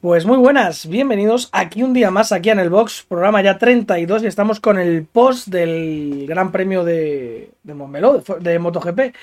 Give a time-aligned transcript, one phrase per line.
[0.00, 4.22] Pues muy buenas, bienvenidos aquí un día más, aquí en el box, programa ya 32
[4.22, 9.14] y estamos con el post del Gran Premio de, de Montmeló, de, de MotoGP.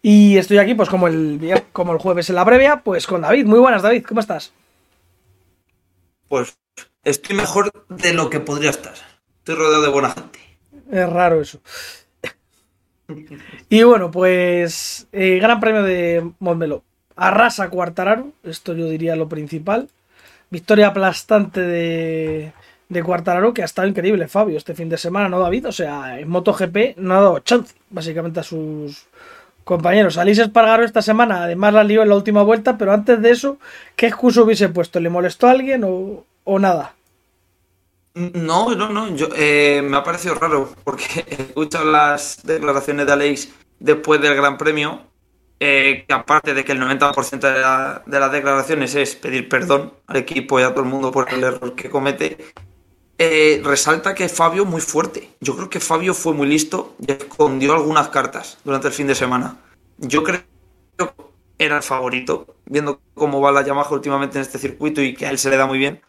[0.00, 1.40] Y estoy aquí, pues como el,
[1.72, 3.46] como el jueves en la previa, pues con David.
[3.46, 4.52] Muy buenas, David, ¿cómo estás?
[6.28, 6.56] Pues
[7.02, 8.94] estoy mejor de lo que podría estar.
[9.38, 10.38] Estoy rodeado de buena gente.
[10.92, 11.60] Es raro eso.
[13.68, 16.84] Y bueno, pues eh, Gran Premio de Montmeló.
[17.16, 19.88] Arrasa Cuartararo, esto yo diría lo principal.
[20.52, 22.52] Victoria aplastante de,
[22.90, 25.68] de que ha estado increíble, Fabio, este fin de semana, ¿no, David?
[25.68, 29.06] O sea, en MotoGP no ha dado chance, básicamente, a sus
[29.64, 30.18] compañeros.
[30.18, 33.56] Alice Espargaro esta semana, además la lió en la última vuelta, pero antes de eso,
[33.96, 35.00] ¿qué excusa hubiese puesto?
[35.00, 36.96] ¿Le molestó a alguien o, o nada?
[38.12, 39.16] No, no, no.
[39.16, 44.36] Yo, eh, me ha parecido raro porque he escuchado las declaraciones de Alex después del
[44.36, 45.00] Gran Premio
[45.64, 49.92] eh, que aparte de que el 90% de, la, de, las declaraciones es pedir perdón
[50.08, 52.36] al equipo y a todo el mundo por el error que comete,
[53.16, 55.30] eh, resalta que Fabio muy fuerte.
[55.38, 59.14] Yo creo que Fabio fue muy listo y escondió algunas cartas durante el fin de
[59.14, 59.56] semana.
[59.98, 60.42] Yo creo
[60.98, 61.12] que
[61.58, 65.30] era el favorito, viendo cómo va la Yamaha últimamente en este circuito y que a
[65.30, 66.00] él se le da muy bien.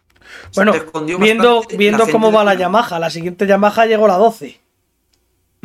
[0.56, 0.72] Bueno,
[1.16, 4.63] viendo, viendo cómo va la Yamaha, la siguiente Yamaha llegó la 12.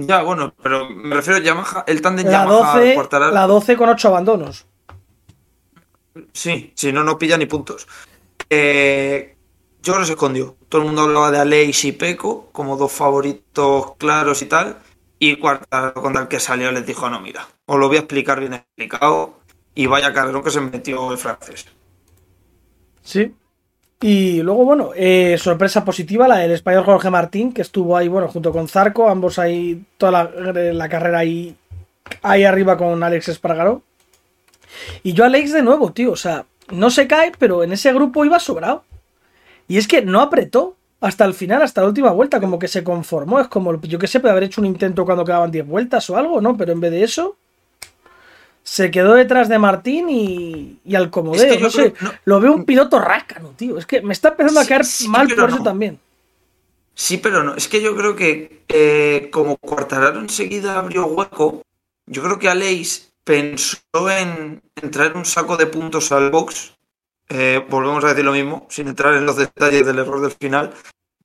[0.08, 3.34] Ya, bueno, pero me refiero a Yamaha, el tándem la Yamaha 12, Quartararo.
[3.34, 4.66] La 12 con 8 abandonos.
[6.34, 7.88] Sí, si no, no pilla ni puntos.
[8.50, 9.36] Eh,
[9.82, 10.56] yo creo que se escondió.
[10.68, 14.78] Todo el mundo hablaba de Aleix y Peco como dos favoritos claros y tal.
[15.20, 18.40] Y Quartararo contra el que salió les dijo, no, mira, os lo voy a explicar
[18.40, 19.40] bien explicado.
[19.76, 21.68] Y vaya carrerón que se metió el francés.
[23.02, 23.34] Sí,
[24.02, 28.30] y luego, bueno, eh, sorpresa positiva, la del español Jorge Martín, que estuvo ahí, bueno,
[28.30, 31.56] junto con Zarco, ambos ahí, toda la, la carrera ahí,
[32.22, 33.82] ahí arriba con Alex Espargaró.
[35.04, 38.24] Y yo Alex de nuevo, tío, o sea, no se cae, pero en ese grupo
[38.24, 38.84] iba sobrado.
[39.68, 42.84] Y es que no apretó hasta el final, hasta la última vuelta, como que se
[42.84, 43.40] conformó.
[43.40, 46.18] Es como, yo que sé, puede haber hecho un intento cuando quedaban 10 vueltas o
[46.18, 46.58] algo, ¿no?
[46.58, 47.36] Pero en vez de eso,
[48.70, 51.44] se quedó detrás de Martín y, y al comodeo.
[51.44, 53.80] Es que no sé, no, lo veo un piloto rácano, tío.
[53.80, 55.56] Es que me está empezando sí, a caer sí, mal por no.
[55.56, 56.00] eso también.
[56.94, 57.56] Sí, pero no.
[57.56, 61.64] Es que yo creo que eh, como Cuartararo enseguida abrió hueco,
[62.06, 66.76] yo creo que Aleix pensó en, en traer un saco de puntos al box.
[67.28, 70.76] Eh, volvemos a decir lo mismo, sin entrar en los detalles del error del final.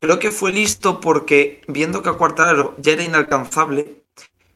[0.01, 4.03] Creo que fue listo porque, viendo que a Cuartararo ya era inalcanzable,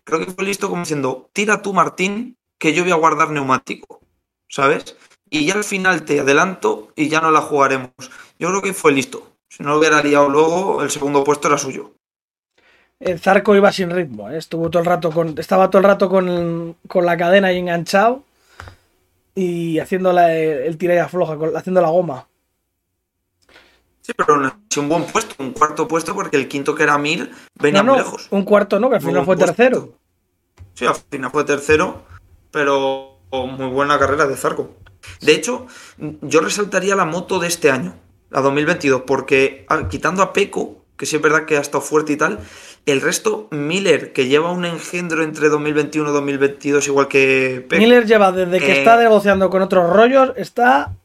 [0.04, 4.00] creo que fue listo como diciendo, tira tú Martín, que yo voy a guardar neumático,
[4.48, 4.96] ¿sabes?
[5.30, 7.92] Y ya al final te adelanto y ya no la jugaremos.
[8.38, 9.32] Yo creo que fue listo.
[9.48, 11.94] Si no lo hubiera liado luego, el segundo puesto era suyo.
[13.00, 14.38] El Zarco iba sin ritmo, ¿eh?
[14.38, 18.24] estuvo todo el rato con, estaba todo el rato con, con la cadena ahí enganchado
[19.36, 22.26] y haciendo la, el tiralla floja, haciendo la goma.
[24.00, 26.98] Sí, pero no es un buen puesto, un cuarto puesto, porque el quinto que era
[26.98, 28.26] mil venía no, no, muy lejos.
[28.30, 29.54] Un cuarto no, que al final fue puesto.
[29.54, 29.92] tercero.
[30.74, 32.02] Sí, al final fue tercero
[32.50, 34.76] pero muy buena carrera de Zarco.
[35.20, 35.66] De hecho,
[35.98, 37.94] yo resaltaría la moto de este año,
[38.30, 42.16] la 2022, porque quitando a Peco, que sí es verdad que ha estado fuerte y
[42.16, 42.40] tal,
[42.86, 47.80] el resto, Miller, que lleva un engendro entre 2021 y 2022, igual que Peco.
[47.80, 50.96] Miller lleva desde que eh, está negociando con otros rollos, está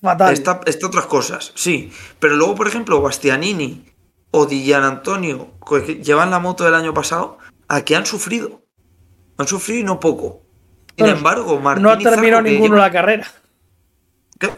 [0.00, 0.32] fatal.
[0.32, 1.92] Está, está otras cosas, sí.
[2.18, 3.84] Pero luego, por ejemplo, Bastianini
[4.30, 7.38] o Dillan Antonio, que llevan la moto del año pasado,
[7.68, 8.62] aquí han sufrido.
[9.36, 10.43] Han sufrido y no poco.
[10.96, 13.26] Sin Bueno, embargo, Martín no que ninguno la carrera.
[14.38, 14.50] ¿Qué?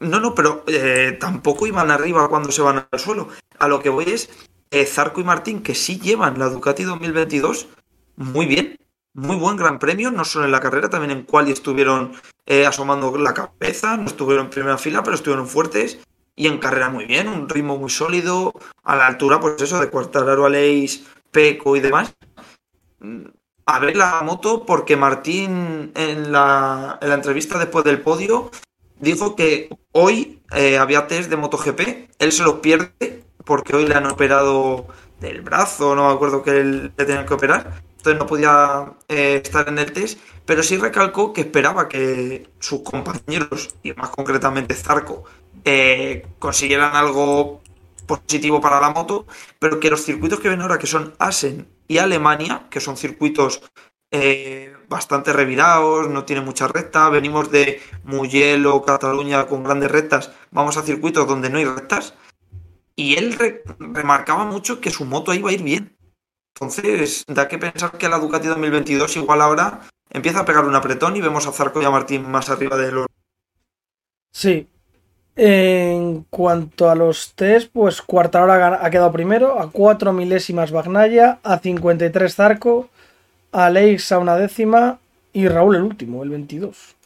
[0.00, 3.28] No, no, pero eh, tampoco iban arriba cuando se van al suelo.
[3.58, 4.28] A lo que voy es
[4.70, 7.68] eh, Zarco y Martín, que sí llevan la Ducati 2022
[8.16, 8.76] muy bien.
[9.14, 12.12] Muy buen gran premio, no solo en la carrera, también en quali estuvieron
[12.46, 16.00] eh, asomando la cabeza, no estuvieron en primera fila, pero estuvieron fuertes.
[16.34, 19.90] Y en carrera muy bien, un ritmo muy sólido, a la altura, pues eso, de
[19.90, 22.14] Cuartararo, Aleix, Peco y demás.
[23.64, 28.50] A ver la moto, porque Martín en la, en la entrevista después del podio
[28.98, 31.80] dijo que hoy eh, había test de MotoGP,
[32.18, 34.86] él se los pierde porque hoy le han operado
[35.20, 39.40] del brazo, no me acuerdo que él le tenían que operar, entonces no podía eh,
[39.44, 44.74] estar en el test, pero sí recalcó que esperaba que sus compañeros, y más concretamente
[44.74, 45.24] Zarco,
[45.64, 47.62] eh, consiguieran algo
[48.06, 49.26] positivo para la moto,
[49.60, 53.62] pero que los circuitos que ven ahora, que son Asen Alemania, que son circuitos
[54.10, 60.76] eh, bastante revirados, no tiene mucha recta, venimos de Mugello, Cataluña con grandes rectas, vamos
[60.76, 62.14] a circuitos donde no hay rectas,
[62.94, 65.96] y él re- remarcaba mucho que su moto iba a ir bien.
[66.54, 69.80] Entonces, da que pensar que la Ducati 2022 igual ahora
[70.10, 72.92] empieza a pegar un apretón y vemos a Zarco y a Martín más arriba de
[72.92, 73.06] los...
[74.32, 74.68] Sí.
[75.34, 81.58] En cuanto a los test, pues Cuartararo ha quedado primero, a 4 milésimas Bagnaya, a
[81.58, 82.90] 53 Zarco,
[83.50, 84.98] a Leix a una décima
[85.32, 86.96] y Raúl el último, el 22.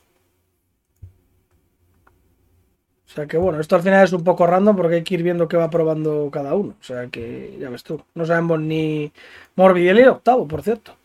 [3.07, 5.23] O sea que bueno, esto al final es un poco random porque hay que ir
[5.23, 6.75] viendo qué va probando cada uno.
[6.81, 9.11] O sea que ya ves tú, no sabemos ni
[9.55, 10.97] Morbidelli el octavo, por cierto.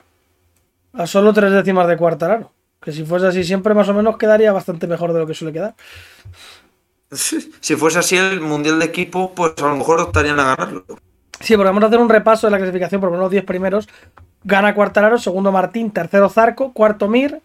[0.93, 2.51] A solo tres décimas de Cuartararo.
[2.81, 5.53] Que si fuese así siempre más o menos quedaría bastante mejor de lo que suele
[5.53, 5.75] quedar.
[7.59, 10.85] Si fuese así el Mundial de Equipo, pues a lo mejor optarían a ganarlo.
[11.39, 13.45] Sí, porque vamos a hacer un repaso de la clasificación por lo menos los 10
[13.45, 13.89] primeros.
[14.43, 17.41] Gana Cuartararo, segundo Martín, tercero Zarco, cuarto Mir,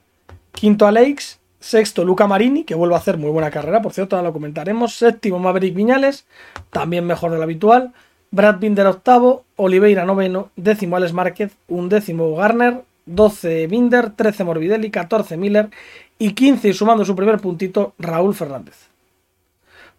[0.52, 4.28] quinto Alex, sexto Luca Marini, que vuelve a hacer muy buena carrera, por cierto, ahora
[4.28, 4.94] lo comentaremos.
[4.94, 6.26] Séptimo Maverick Viñales,
[6.70, 7.92] también mejor de lo habitual.
[8.30, 15.36] Brad Binder octavo, Oliveira noveno, décimo Alex Márquez, undécimo Garner, 12 Binder, 13 Morbidelli, 14
[15.36, 15.70] Miller
[16.18, 18.95] y 15, sumando su primer puntito, Raúl Fernández.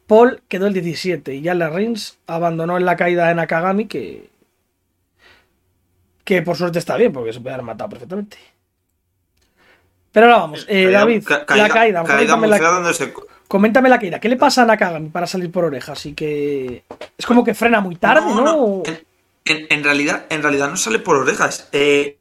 [0.08, 4.30] Paul quedó el 17 y Yale Rins abandonó en la caída de Nakagami, que,
[6.24, 8.38] que por suerte está bien, porque se puede haber matado perfectamente.
[10.14, 12.04] Pero ahora vamos, eh, David, la caída.
[12.04, 12.58] coméntame, la,
[13.50, 14.20] coméntame, la, caída.
[14.20, 16.06] ¿Qué le pasa a Nakagami para salir por orejas?
[16.06, 16.84] Y que
[17.18, 18.84] es como que frena muy tarde, ¿no?
[19.44, 21.68] En, realidad, en realidad no sale por orejas.
[21.74, 22.18] Eh,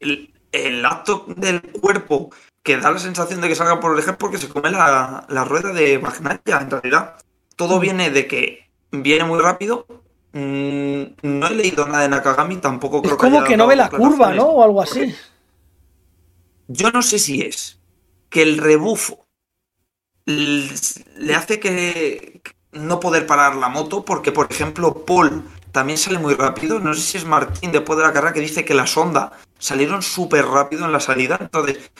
[0.51, 2.31] el, acto del cuerpo
[2.63, 5.71] que da la sensación de que salga por orejas porque se come la, la rueda
[5.71, 7.15] de Magnaya, en realidad
[7.57, 9.85] todo viene de que viene muy rápido.
[10.31, 13.89] Mm, no he leído nada de Nakagami, tampoco creo es como que, no ve la
[13.89, 14.45] curva, ¿no?
[14.45, 15.13] O algo así.
[16.67, 17.79] Yo no sé si es
[18.29, 19.25] que el rebufo
[20.25, 22.41] le hace que
[22.73, 26.79] no poder parar la moto, porque por ejemplo Paul también sale muy rápido.
[26.79, 30.01] No sé si es Martín después de la carrera que dice que las Honda salieron
[30.01, 31.37] súper rápido en la salida.
[31.39, 31.91] Entonces,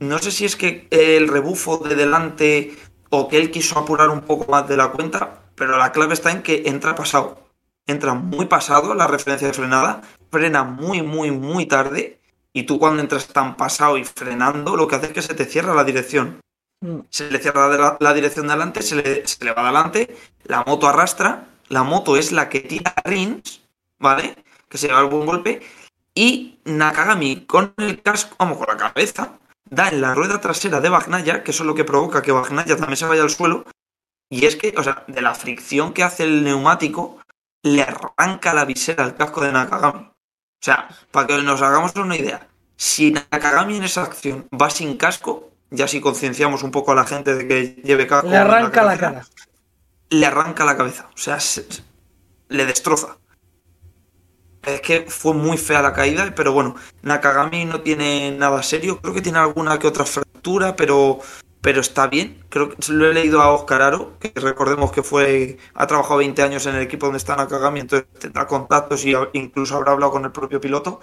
[0.00, 2.76] no sé si es que el rebufo de delante
[3.16, 6.30] o que él quiso apurar un poco más de la cuenta, pero la clave está
[6.30, 7.38] en que entra pasado.
[7.86, 12.20] Entra muy pasado la referencia de frenada, frena muy, muy, muy tarde,
[12.52, 15.44] y tú cuando entras tan pasado y frenando, lo que hace es que se te
[15.44, 16.40] cierra la dirección.
[16.80, 17.00] Mm.
[17.10, 20.88] Se le cierra la, dirección de adelante, se le, se le va adelante, la moto
[20.88, 23.62] arrastra, la moto es la que tira rins,
[23.98, 24.36] ¿vale?
[24.68, 25.60] Que se lleva algún golpe,
[26.14, 29.38] y Nakagami con el casco, vamos, con la cabeza,
[29.74, 32.76] da en la rueda trasera de Bagnaya, que eso es lo que provoca que Bagnaya
[32.76, 33.64] también se vaya al suelo.
[34.30, 37.18] Y es que, o sea, de la fricción que hace el neumático,
[37.62, 40.00] le arranca la visera al casco de Nakagami.
[40.00, 40.12] O
[40.60, 45.50] sea, para que nos hagamos una idea, si Nakagami en esa acción va sin casco,
[45.70, 48.28] ya si concienciamos un poco a la gente de que lleve casco.
[48.28, 49.26] Le arranca la, cara.
[50.10, 51.08] Le arranca la cabeza.
[51.14, 51.38] O sea,
[52.48, 53.18] le destroza.
[54.66, 58.98] Es que fue muy fea la caída, pero bueno, Nakagami no tiene nada serio.
[59.00, 61.18] Creo que tiene alguna que otra fractura, pero,
[61.60, 62.42] pero está bien.
[62.48, 66.42] Creo que lo he leído a Oscar Aro, que recordemos que fue ha trabajado 20
[66.42, 70.24] años en el equipo donde está Nakagami, entonces tendrá contactos y incluso habrá hablado con
[70.24, 71.00] el propio piloto.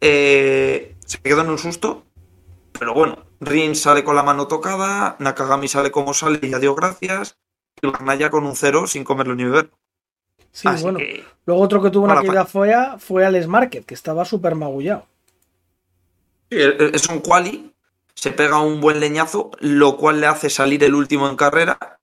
[0.00, 2.04] Eh, se quedó en un susto,
[2.72, 6.74] pero bueno, Rin sale con la mano tocada, Nakagami sale como sale y ya dio
[6.74, 7.38] gracias,
[7.80, 9.70] y Bagnaya con un cero sin comerlo ni beber.
[10.56, 10.98] Sí, bueno.
[11.44, 15.06] Luego otro que tuvo una caída fea fue Alex Market, que estaba súper magullado.
[16.50, 17.74] Sí, e, e, es un quali,
[18.14, 21.98] se pega un buen leñazo, lo cual le hace salir el último en carrera.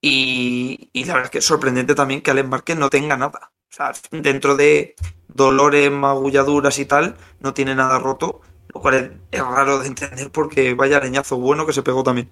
[0.00, 3.52] Y, la verdad es que es sorprendente también que Alex Market no tenga nada.
[3.70, 4.94] O sea, dentro de
[5.28, 8.40] dolores, magulladuras y tal, no tiene nada roto,
[8.72, 12.30] lo cual es, raro de entender porque vaya leñazo bueno que se pegó también.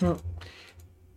[0.00, 0.16] Hmm.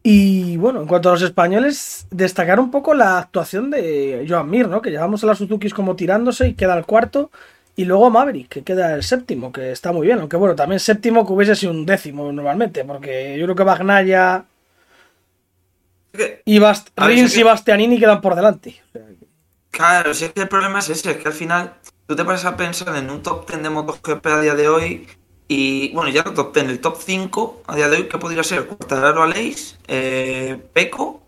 [0.05, 4.67] Y bueno, en cuanto a los españoles, destacar un poco la actuación de Joan Mir,
[4.67, 4.81] ¿no?
[4.81, 7.31] Que llevamos a las Suzukis como tirándose y queda el cuarto.
[7.77, 10.19] Y luego Maverick, que queda el séptimo, que está muy bien.
[10.19, 14.43] Aunque bueno, también séptimo que hubiese sido un décimo normalmente, porque yo creo que Bagnaya
[16.43, 18.81] y Bast Rins y Bastianini quedan por delante.
[19.71, 21.73] Claro, si es que el problema es ese, es que al final
[22.05, 25.07] tú te pasas a pensar en un top 10 de MotoGP a día de hoy
[25.47, 26.23] y bueno, ya
[26.55, 31.21] en el top 5 a día de hoy, que podría ser Quartararo Aleix, eh, Peco,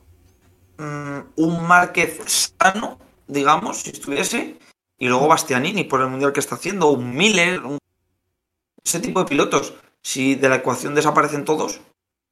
[0.77, 2.21] mm, un Márquez
[2.59, 4.57] sano, digamos, si estuviese,
[4.97, 7.61] y luego Bastianini por el mundial que está haciendo, un Miller,
[8.83, 9.73] ese tipo de pilotos.
[10.01, 11.81] Si de la ecuación desaparecen todos,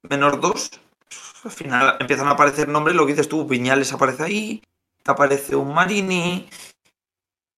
[0.02, 0.70] menos dos,
[1.44, 4.62] al final empiezan a aparecer nombres, lo que dices tú, Viñales aparece ahí,
[5.02, 6.48] te aparece un Marini,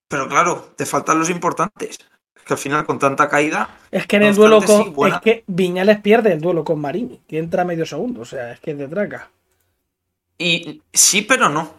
[0.09, 1.99] pero claro, te faltan los importantes
[2.47, 3.69] que al final con tanta caída.
[3.91, 5.13] Es que en el duelo con.
[5.13, 8.61] es que Viñales pierde el duelo con Marini, que entra medio segundo, o sea, es
[8.61, 9.31] que es de traca.
[10.39, 11.75] Y sí, pero no.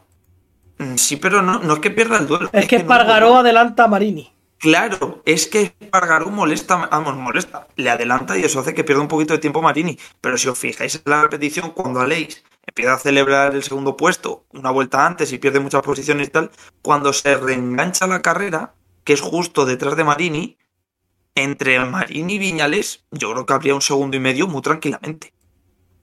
[0.78, 1.60] Mm, sí, pero no.
[1.60, 2.50] No es que pierda el duelo.
[2.52, 4.34] Es, que, Pargaró adelanta a Marini.
[4.58, 9.08] Claro, es que Pargaró molesta, vamos, molesta, le adelanta y eso hace que pierda un
[9.08, 9.98] poquito de tiempo Marini.
[10.20, 14.44] Pero si os fijáis en la repetición, cuando Aleix empieza a celebrar el segundo puesto
[14.52, 18.74] una vuelta antes y pierde muchas posiciones y tal, cuando se reengancha la carrera,
[19.08, 20.58] que es justo detrás de Marini,
[21.34, 25.32] entre Marini y Viñales, yo creo que habría un segundo y medio muy tranquilamente.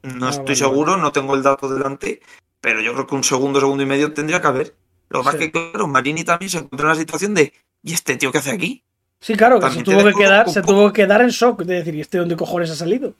[0.02, 2.22] No Ah, estoy seguro, no tengo el dato delante,
[2.62, 4.74] pero yo creo que un segundo, segundo y medio tendría que haber.
[5.10, 5.44] Lo que pasa Sí.
[5.44, 8.38] es que, claro, Marini también se encuentra en una situación de, ¿y este tío qué
[8.38, 8.82] hace aquí?
[9.20, 11.94] Sí, claro, que se tuvo que quedar, se tuvo que quedar en shock de decir,
[11.96, 13.12] ¿y este dónde cojones ha salido?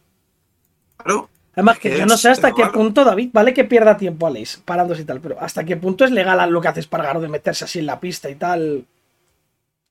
[0.97, 4.26] Claro, Además, que Es yo no sé hasta qué punto, David, vale que pierda tiempo
[4.26, 7.21] a Leis parándose y tal, pero hasta qué punto es legal lo que hace Espargaro
[7.21, 8.87] de meterse así en la pista y tal.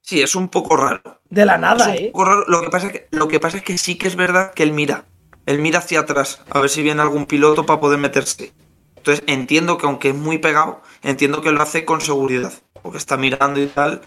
[0.03, 1.21] Sí, es un poco raro.
[1.29, 2.09] De la Es nada, un ¿eh?
[2.11, 2.45] poco raro.
[2.47, 4.61] Lo que, pasa es que, lo que pasa es que sí que es verdad que
[4.61, 5.05] él mira.
[5.47, 8.53] Él mira hacia atrás a ver si viene algún piloto para poder meterse.
[8.95, 12.53] Entonces entiendo que aunque es muy pegado, entiendo que lo hace con seguridad.
[12.81, 14.01] Porque está mirando y tal.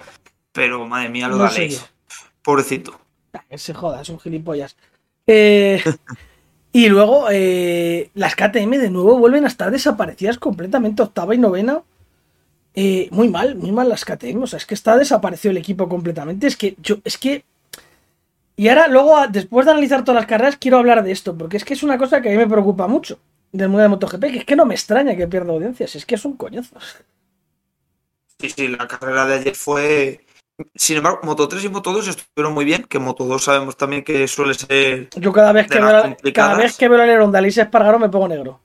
[0.53, 1.79] Pero madre mía, lo No yo.
[2.43, 2.99] Pobrecito.
[3.51, 4.77] Que se joda, es un gilipollas.
[5.27, 5.83] Eh,
[6.73, 11.83] y luego, eh, las KTM de nuevo vuelven a estar desaparecidas completamente, octava y novena.
[12.79, 14.43] Eh, muy mal, muy mal las KTM.
[14.43, 16.47] O sea, es que está desaparecido el equipo completamente.
[16.47, 17.43] Es que yo, es que.
[18.55, 21.65] Y ahora, luego, después de analizar todas las carreras, quiero hablar de esto, porque es
[21.65, 23.19] que es una cosa que a mí me preocupa mucho
[23.51, 26.15] del mundo de MotoGP, que es que no me extraña que pierda audiencias, es que
[26.15, 26.77] es un coñazo.
[28.39, 30.21] Sí, sí, la carrera de ayer fue.
[30.75, 32.85] Sin embargo, Moto 3 y Moto 2 estuvieron muy bien.
[32.85, 35.09] Que Moto 2 sabemos también que suele ser.
[35.17, 38.09] Yo cada vez que, veo, cada vez que veo el alerón de Alicia Espargaro me
[38.09, 38.61] pongo negro.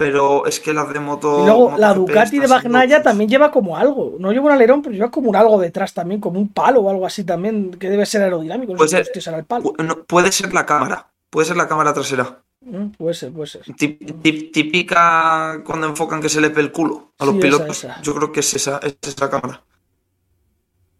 [0.00, 1.42] Pero es que las de Moto.
[1.42, 4.16] Y luego la Ducati de Bagnaia también lleva como algo.
[4.18, 6.88] No lleva un alerón, pero lleva como un algo detrás también, como un palo o
[6.88, 8.72] algo así también, que debe ser aerodinámico.
[8.72, 9.34] No Puede sé ser.
[9.34, 9.74] el palo.
[9.76, 11.06] No, puede ser la cámara.
[11.28, 12.38] Puede ser la cámara trasera.
[12.62, 13.60] Mm, Puede ser, puede ser.
[13.76, 17.46] Tip- tip- típica cuando enfocan que se le ve el culo a los Sí, esa,
[17.46, 17.84] pilotos.
[17.84, 18.00] esa.
[18.00, 19.62] Yo creo que es esa, es esa cámara.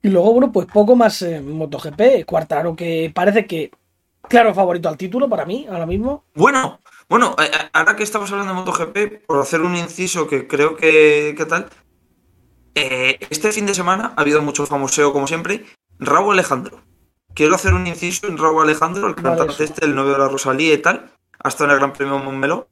[0.03, 2.25] Y luego, bueno, pues poco más en MotoGP.
[2.27, 3.71] Cuartaro, que parece que,
[4.29, 6.25] claro, favorito al título para mí, ahora mismo.
[6.35, 6.81] Bueno,
[7.11, 10.77] bueno, eh, eh, ahora que estamos hablando de MotoGP, por hacer un inciso que creo
[10.77, 11.69] que, ¿qué tal?
[12.75, 15.67] Eh, este fin de semana ha habido mucho famoseo, como siempre.
[15.99, 16.81] Raúl Alejandro.
[17.35, 19.65] Quiero hacer un inciso en Raúl Alejandro, el Vale, cantante eso.
[19.65, 21.11] este, el novio de la Rosalía y tal.
[21.39, 22.69] Hasta en el Gran Premio Montmeló.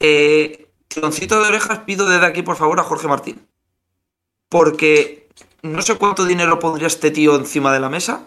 [0.00, 3.46] Eh, tironcito de orejas pido desde aquí, por favor, a Jorge Martín.
[4.48, 5.28] Porque
[5.62, 8.22] no sé cuánto dinero pondría este tío encima de la mesa,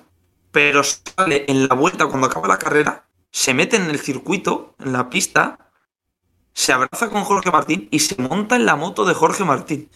[0.52, 4.94] pero sale en la vuelta cuando acaba la carrera, se mete en el circuito, en
[4.94, 5.72] la pista,
[6.54, 9.90] se abraza con Jorge Martín y se monta en la moto de Jorge Martín.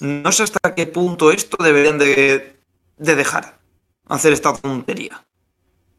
[0.00, 2.56] No sé hasta qué punto esto deberían de,
[2.96, 3.58] de dejar
[4.06, 5.24] hacer esta tontería.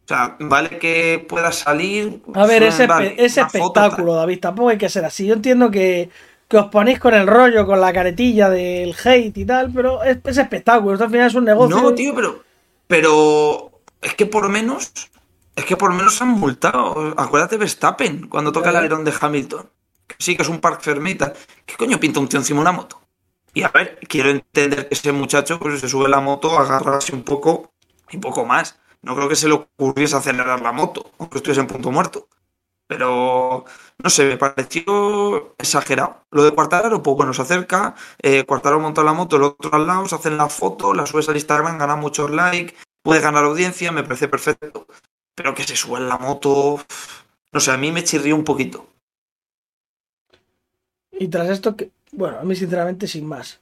[0.05, 2.23] O sea, vale que pueda salir.
[2.33, 5.27] A ver, pues, ese, vale, ese foto, espectáculo, David, tampoco hay que ser así.
[5.27, 6.09] Yo entiendo que,
[6.47, 10.17] que os ponéis con el rollo, con la caretilla del hate y tal, pero es,
[10.23, 10.93] es espectáculo.
[10.93, 11.75] Esto al final es un negocio.
[11.75, 12.43] No, tío, pero.
[12.87, 13.71] Pero.
[14.01, 14.91] Es que por menos.
[15.59, 17.13] Es que por lo menos han multado.
[17.17, 19.69] Acuérdate Verstappen cuando toca el alerón de Hamilton.
[20.07, 21.33] Que sí, que es un park fermita.
[21.65, 23.01] ¿Qué coño pinta un tío encima de una moto?
[23.53, 26.95] Y a ver, quiero entender que ese muchacho pues, se sube a la moto, agarra
[26.95, 27.73] así un poco
[28.09, 28.79] y poco más.
[29.01, 32.29] No creo que se le ocurriese acelerar la moto, aunque estuviese en punto muerto.
[32.87, 33.65] Pero,
[34.01, 36.23] no sé, me pareció exagerado.
[36.31, 39.85] Lo de Cuartararo, pues bueno, se acerca, eh, Cuartararo monta la moto, el otro al
[39.85, 43.91] lado, se hacen la foto, la subes al Instagram, gana muchos likes, puede ganar audiencia,
[43.91, 44.87] me parece perfecto.
[45.39, 46.83] Pero que se suba en la moto,
[47.53, 48.87] no sé, a mí me chirrió un poquito.
[51.13, 53.61] Y tras esto, que, bueno, a mí sinceramente sin más.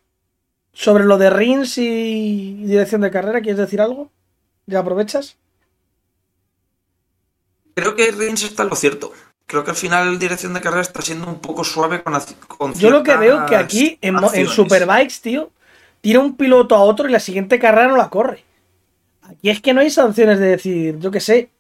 [0.74, 4.10] Sobre lo de Rins y dirección de carrera, ¿quieres decir algo?
[4.66, 5.38] ¿Ya aprovechas?
[7.76, 9.14] Creo que Rins está en lo cierto.
[9.46, 12.90] Creo que al final dirección de carrera está siendo un poco suave con, con Yo
[12.90, 14.48] lo que veo que aquí en, en.
[14.48, 15.52] Superbikes, tío,
[16.02, 18.44] tira un piloto a otro y la siguiente carrera no la corre.
[19.22, 21.52] Aquí es que no hay sanciones de decir, yo qué sé,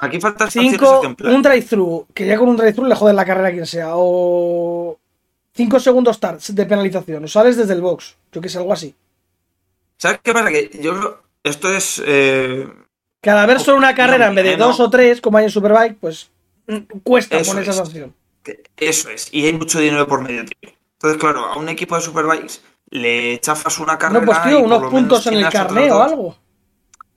[0.00, 1.36] Aquí faltan sanciones cinco, ejemplares.
[1.36, 4.98] un drive-thru, que ya con un drive-thru le joden la carrera a quien sea, o
[5.54, 8.94] 5 segundos start de penalización, o sales desde el box, yo que sé, algo así.
[9.96, 10.50] ¿Sabes qué pasa?
[10.50, 12.68] Que yo esto es eh,
[13.20, 14.68] Que al haber solo una carrera en vez de no.
[14.68, 16.30] dos o tres, como hay en Superbike, pues
[16.68, 17.76] mm, cuesta Eso poner esa es.
[17.78, 18.14] sanción.
[18.76, 19.28] eso es.
[19.32, 20.72] Y hay mucho dinero por medio, tío.
[20.92, 24.20] Entonces, claro, a un equipo de Superbikes le chafas una carrera.
[24.20, 26.36] No, pues tío, unos puntos en el carneo o algo.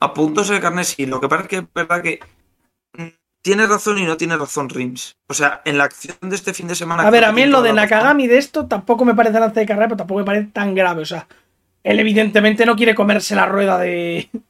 [0.00, 1.06] A puntos en el carnet sí.
[1.06, 2.18] Lo que pasa es que es verdad que
[3.42, 5.16] tiene razón y no tiene razón Rims.
[5.28, 7.02] O sea, en la acción de este fin de semana.
[7.06, 7.76] A ver, a mí lo de razón.
[7.76, 11.02] Nakagami de esto tampoco me parece lance de carrera, pero tampoco me parece tan grave.
[11.02, 11.26] O sea,
[11.82, 14.40] él evidentemente no quiere comerse la rueda de, de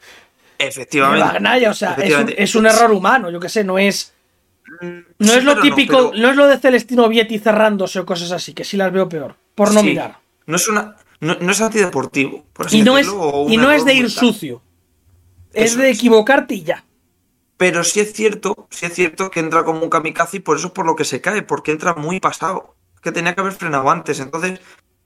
[0.58, 1.24] Efectivamente.
[1.24, 1.70] Bagnaia.
[1.70, 2.42] O sea, es un, Efectivamente.
[2.42, 4.12] es un error humano, yo que sé, no es.
[4.80, 4.86] Mm,
[5.18, 8.30] No sí, es lo típico, no, pero es lo de Celestino Vietti cerrándose o cosas
[8.32, 9.86] así, que sí las veo peor, por no sí.
[9.86, 10.18] mirar.
[10.46, 10.96] No es una.
[11.20, 12.44] No, no es antideportivo.
[12.52, 14.18] por así Y no es, decirlo, y no es de ir brutal.
[14.18, 14.62] sucio.
[15.52, 16.84] Es Eso de equivocarte y ya.
[17.62, 20.66] Pero sí es cierto, sí es cierto que entra como un kamikaze y por eso
[20.66, 22.74] es por lo que se cae, porque entra muy pasado.
[23.00, 24.18] que tenía que haber frenado antes.
[24.18, 24.60] Entonces,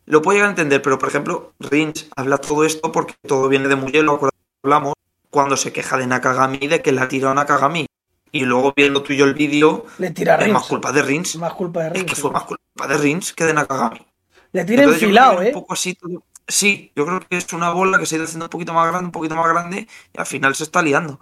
[0.07, 3.69] lo puedo llegar a entender, pero por ejemplo, Rins habla todo esto porque todo viene
[3.69, 4.19] de Mugello,
[4.63, 4.95] hablamos,
[5.29, 7.85] cuando se queja de Nakagami de que la tiró a Nakagami.
[8.33, 11.03] Y luego viendo tú y yo el vídeo, Le tira a es más culpa de
[11.03, 11.37] Rins.
[11.37, 12.07] Más culpa de Es Rins.
[12.11, 12.23] que sí.
[12.23, 14.07] fue más culpa de Rins que de Nakagami.
[14.53, 15.49] Le tira Entonces, enfilado, ¿eh?
[15.49, 18.25] un poco así todo- Sí, yo creo que es una bola que se ha ido
[18.25, 21.19] haciendo un poquito más grande, un poquito más grande, y al final se está liando.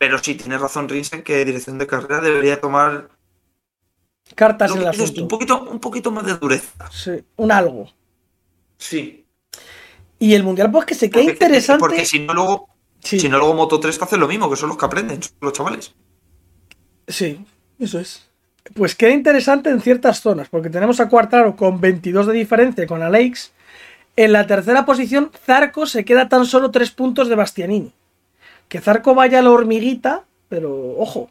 [0.00, 3.10] Pero sí, tiene razón Rins en que dirección de carrera debería tomar
[4.34, 5.28] Cartas en el un asunto.
[5.28, 6.88] poquito, un poquito más de dureza.
[6.90, 7.86] Sí, un algo.
[8.78, 9.26] Sí.
[10.18, 11.80] Y el mundial, pues que se queda Porque- interesante.
[11.80, 12.68] Porque si no luego,
[13.04, 15.22] Sí, si no luego Moto 3 te hace lo mismo, que son los que aprenden,
[15.22, 15.94] son los chavales.
[17.06, 17.44] sí,
[17.78, 18.26] eso es.
[18.74, 23.02] Pues queda interesante en ciertas zonas, porque tenemos a Cuartaro con 22 de diferencia con
[23.02, 23.52] Alex.
[24.16, 27.92] En la tercera posición, Zarco se queda tan solo 3 puntos de Bastianini.
[28.70, 31.28] Que Zarco vaya a la hormiguita, pero ojo,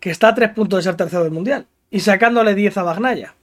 [0.00, 1.66] que está a 3 puntos de ser tercero del mundial.
[1.90, 3.34] Y sacándole 10 a Bagnaya.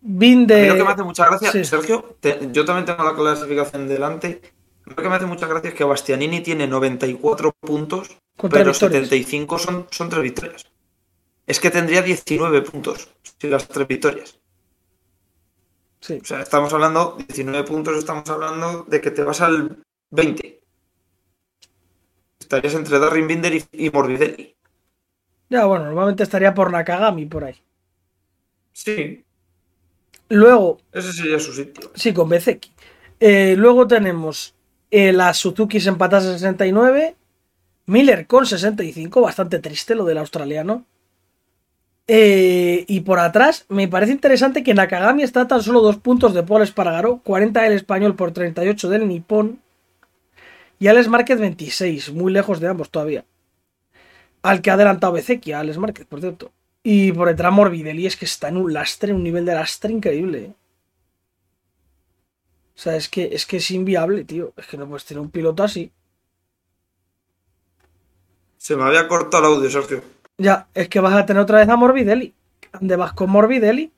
[0.00, 0.68] Bin A mí de.
[0.68, 1.64] lo que me hace mucha gracia, sí.
[1.64, 4.40] Sergio, te- yo también tengo la clasificación delante.
[4.84, 8.78] Lo que me hace mucha gracia es que Bastianini tiene 94 puntos, tres pero victorias.
[9.08, 10.66] 75 son, son tres victorias.
[11.46, 13.08] Es que tendría 19 puntos
[13.40, 14.38] si las tres victorias.
[16.00, 16.18] Sí.
[16.22, 19.78] O sea, estamos hablando, 19 puntos, estamos hablando de que te vas al
[20.10, 20.55] 20.
[22.46, 24.54] Estarías entre Darren Binder y, y Morbidelli.
[25.50, 27.56] Ya, bueno, normalmente estaría por Nakagami por ahí.
[28.72, 29.24] Sí,
[30.28, 31.90] Luego, ese sería su sitio.
[31.94, 32.70] sí, con Bezeki.
[33.20, 34.54] Eh, luego tenemos
[34.90, 37.16] eh, las Suzuki empatadas a 69.
[37.86, 40.84] Miller con 65, bastante triste lo del australiano.
[42.08, 46.34] Eh, y por atrás, me parece interesante que Nakagami está a tan solo dos puntos
[46.34, 49.60] de Paul Espargaró, 40 del español por 38 del nipón.
[50.78, 53.24] Y Alex Márquez 26, muy lejos de ambos todavía.
[54.42, 56.52] Al que ha adelantado Bezeki, a Alex Márquez, por cierto.
[56.82, 59.92] Y por detrás Morbidelli es que está en un lastre, en un nivel de lastre
[59.92, 60.38] increíble.
[60.38, 60.52] ¿eh?
[62.76, 64.52] O sea, es que, es que es inviable, tío.
[64.56, 65.90] Es que no puedes tener un piloto así.
[68.58, 70.02] Se me había cortado el audio, Sergio.
[70.38, 72.34] Ya, es que vas a tener otra vez a Morbidelli.
[72.72, 73.90] ¿Dónde vas con Morbidelli?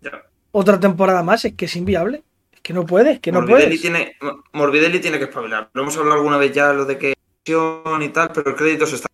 [0.00, 0.24] Ya.
[0.52, 2.24] Otra temporada más, es que es inviable.
[2.70, 3.80] Que no puedes, que no Morbidelli puedes.
[3.80, 4.16] tiene,
[4.52, 5.70] Morbidelli tiene que espabilar.
[5.72, 8.94] Lo hemos hablado alguna vez ya, lo de que y tal, pero el crédito se
[8.94, 9.08] está.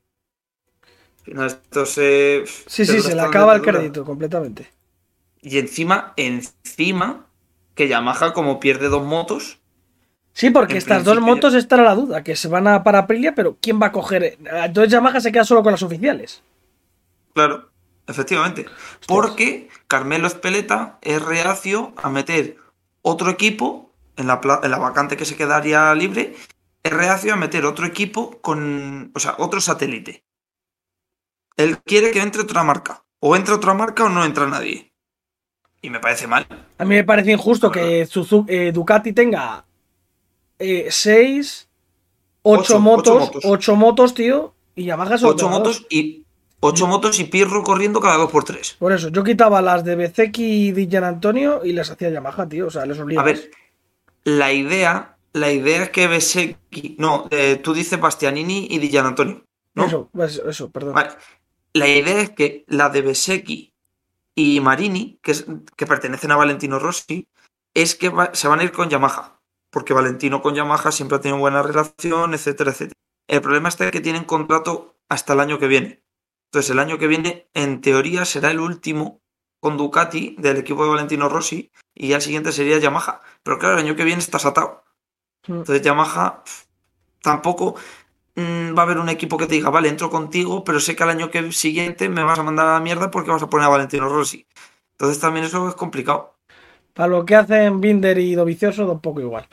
[1.25, 2.45] Esto se.
[2.67, 4.71] Sí, sí, se le acaba el crédito completamente.
[5.41, 7.29] Y encima, encima,
[7.75, 9.59] que Yamaha, como pierde dos motos,
[10.35, 13.35] Sí, porque estas dos motos están a la duda, que se van a para Aprilia,
[13.35, 14.37] pero ¿quién va a coger?
[14.45, 16.43] Entonces Yamaha se queda solo con las oficiales.
[17.33, 17.71] claro,
[18.07, 18.67] efectivamente.
[19.07, 22.59] Porque Carmelo Espeleta es reacio a meter
[23.09, 26.35] otro equipo en la, en la vacante que se quedaría libre,
[26.83, 30.25] es reacio a meter otro equipo con, o sea, otro satélite.
[31.57, 33.05] Él quiere que entre otra marca.
[33.21, 34.93] O entra otra marca o no entra nadie.
[35.81, 36.47] Y me parece mal.
[36.79, 39.65] A mí me parece injusto que Suzu- eh, Ducati tenga
[40.59, 41.69] 6,
[42.43, 43.45] 8 Ocho, motos, ocho motos.
[43.45, 45.69] 8 motos, tío, y Yamaha solo Ocho tenga dos.
[45.81, 46.26] motos y
[46.61, 48.77] ocho motos y Pirro corriendo cada dos por tres.
[48.79, 52.49] Por eso, yo quitaba las de Bezeki y de Gian Antonio y las hacía Yamaha,
[52.49, 52.67] tío.
[52.67, 53.21] O sea, les obliga.
[53.21, 53.51] A ver,
[54.25, 59.07] la idea, la idea es que Besecchi, no, eh, tú dices Bastianini y Di Gian
[59.07, 59.87] Antonio, ¿no?
[59.87, 60.95] Eso, eso, eso, perdón.
[60.95, 61.11] Vale.
[61.75, 63.75] La idea es que la de Besecchi
[64.35, 67.29] y Marini, que, es- que pertenecen a Valentino Rossi,
[67.75, 69.41] es que va- se van a ir con Yamaha.
[69.71, 72.99] Porque Valentino con Yamaha siempre ha tenido buena relación, etcétera, etcétera.
[73.29, 76.03] El problema está que tienen contrato hasta el año que viene.
[76.57, 79.21] Entonces, el año que viene, en teoría, será el último
[79.61, 83.21] con Ducati del equipo de Valentino Rossi y ya el siguiente sería Yamaha.
[83.43, 84.83] Pero claro, el año que viene estás atado.
[85.49, 85.53] Mm.
[85.53, 86.43] Entonces, Yamaha
[87.21, 87.75] tampoco
[88.37, 91.03] mm, va a haber un equipo que te diga, vale, entro contigo, pero sé que
[91.03, 93.67] al año que siguiente me vas a mandar a la mierda porque vas a poner
[93.67, 94.47] a Valentino Rossi.
[94.93, 96.39] Entonces, también eso es complicado.
[96.95, 99.47] Para lo que hacen Binder y Dovicioso, da un poco igual.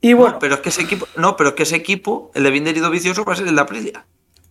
[0.00, 2.44] Y bueno, No, pero es que ese equipo, no, pero es que ese equipo, el
[2.44, 4.06] de Binder y Dovicioso, va a ser el de Aprilia.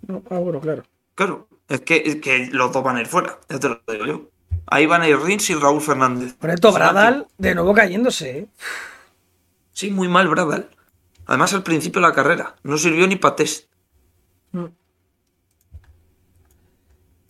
[0.07, 0.83] No, ah, bueno, claro.
[1.15, 4.05] Claro, es que, es que los dos van a ir fuera, ya te lo digo
[4.05, 4.29] yo.
[4.67, 6.33] Ahí van a ir Rins y Raúl Fernández.
[6.33, 8.47] Por esto, Bradal de nuevo cayéndose, ¿eh?
[9.71, 10.69] Sí, muy mal Bradal.
[11.25, 13.67] Además, al principio de la carrera, no sirvió ni para test.
[14.51, 14.65] Mm.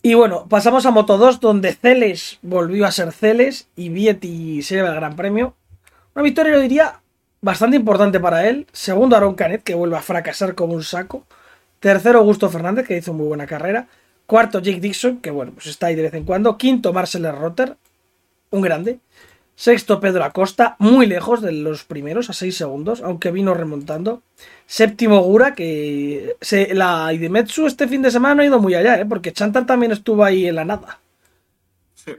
[0.02, 4.74] Y bueno, pasamos a Moto 2, donde Celes volvió a ser Celes y Vietti se
[4.74, 5.56] lleva el Gran Premio.
[6.14, 7.00] Una victoria, yo diría,
[7.40, 8.66] bastante importante para él.
[8.72, 11.26] Segundo, Aaron Canet, que vuelve a fracasar como un saco.
[11.84, 13.88] Tercero, Augusto Fernández, que hizo muy buena carrera.
[14.24, 16.56] Cuarto, Jake Dixon, que bueno, pues está ahí de vez en cuando.
[16.56, 17.76] Quinto, Marcel Rotter,
[18.52, 19.00] un grande.
[19.54, 24.22] Sexto, Pedro Acosta, muy lejos de los primeros, a 6 segundos, aunque vino remontando.
[24.64, 28.98] Séptimo, Gura, que se, la Idemetsu este fin de semana no ha ido muy allá,
[28.98, 29.04] ¿eh?
[29.04, 31.00] porque Chantar también estuvo ahí en la nada.
[31.96, 32.12] Sí.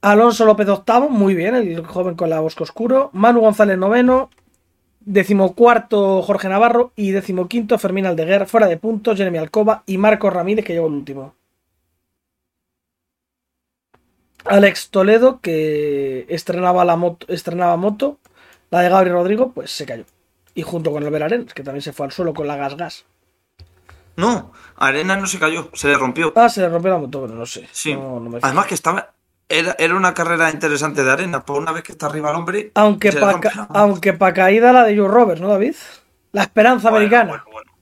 [0.00, 3.10] Alonso López octavo, muy bien, el joven con la bosque oscuro.
[3.12, 4.30] Manu González noveno.
[5.00, 10.64] Decimocuarto Jorge Navarro y decimoquinto Fermín Aldeguer, fuera de puntos, Jeremy Alcoba y Marco Ramírez
[10.64, 11.34] que llegó el último.
[14.44, 18.18] Alex Toledo, que estrenaba, la moto, estrenaba moto,
[18.70, 20.04] la de Gabriel Rodrigo, pues se cayó.
[20.54, 23.04] Y junto con Albert Arenas, que también se fue al suelo con la gas gas.
[24.16, 26.32] No, Arena no se cayó, se le rompió.
[26.36, 27.68] Ah, se le rompió la moto, bueno, no sé.
[27.72, 27.94] Sí.
[27.94, 29.12] No- no me Además que estaba.
[29.50, 31.44] Era, era una carrera interesante de arena.
[31.44, 32.70] Por una vez que está arriba el hombre.
[32.74, 35.74] Aunque para aunque pa caída la de Joe Roberts, ¿no, David?
[36.32, 37.44] La esperanza Bueno, americana.
[37.44, 37.72] Bueno, bueno.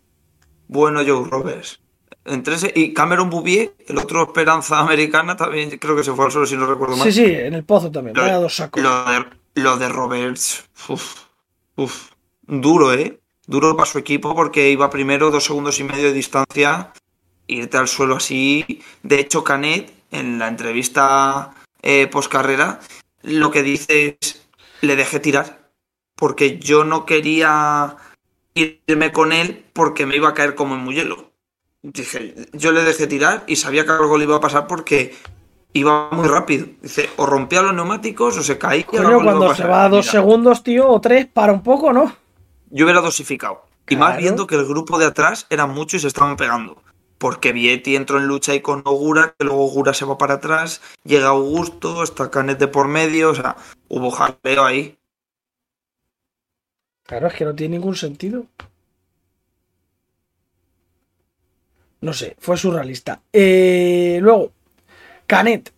[0.67, 1.81] Bueno, Joe Roberts.
[2.25, 6.33] Entre ese y Cameron Bouvier, el otro esperanza americana, también creo que se fue al
[6.33, 7.11] suelo si no recuerdo mal.
[7.13, 8.17] Sí, sí, en el pozo también.
[8.17, 8.83] Lo, Vaya dos sacos.
[8.83, 10.65] lo de, lo de Roberts.
[10.89, 11.25] Uf,
[11.77, 12.11] uf.
[12.43, 13.19] Duro, ¿eh?
[13.47, 16.93] Duro para su equipo porque iba primero dos segundos y medio de distancia.
[17.47, 18.83] Irte al suelo así.
[19.03, 21.51] De hecho, Canet, en la entrevista
[21.83, 22.81] eh, post carrera,
[23.23, 24.49] lo que dice es:
[24.81, 25.71] le dejé tirar.
[26.15, 27.97] Porque yo no quería
[28.55, 31.31] irme con él porque me iba a caer como en Mugello.
[31.83, 35.15] Dije, yo le dejé tirar y sabía que algo le iba a pasar porque
[35.73, 36.67] iba muy rápido.
[36.83, 38.85] Dice, o rompía los neumáticos o se caía.
[38.85, 42.13] Coño, cuando se va a dos Mira, segundos, tío, o tres, para un poco, ¿no?
[42.71, 43.65] Yo hubiera dosificado.
[43.89, 46.83] Y más viendo que el grupo de atrás era mucho y se estaban pegando.
[47.19, 50.81] Porque Vietti entró en lucha ahí con Ogura, que luego Ogura se va para atrás,
[51.05, 53.57] llega Augusto, está Canet de por medio, o sea,
[53.89, 54.97] hubo jaleo ahí.
[57.05, 58.47] Claro, es que no tiene ningún sentido.
[62.01, 63.23] No sé, fue surrealista.
[63.33, 64.53] Eh, luego,
[65.27, 65.73] Canet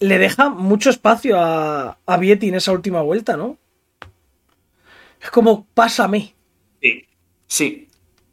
[0.00, 3.58] le deja mucho espacio a, a Vietti en esa última vuelta, ¿no?
[5.20, 6.34] Es como, pásame.
[6.80, 7.06] Sí,
[7.46, 7.89] sí.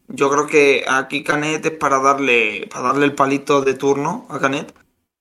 [0.07, 4.39] Yo creo que aquí Canet es para darle, para darle el palito de turno a
[4.39, 4.73] Canet,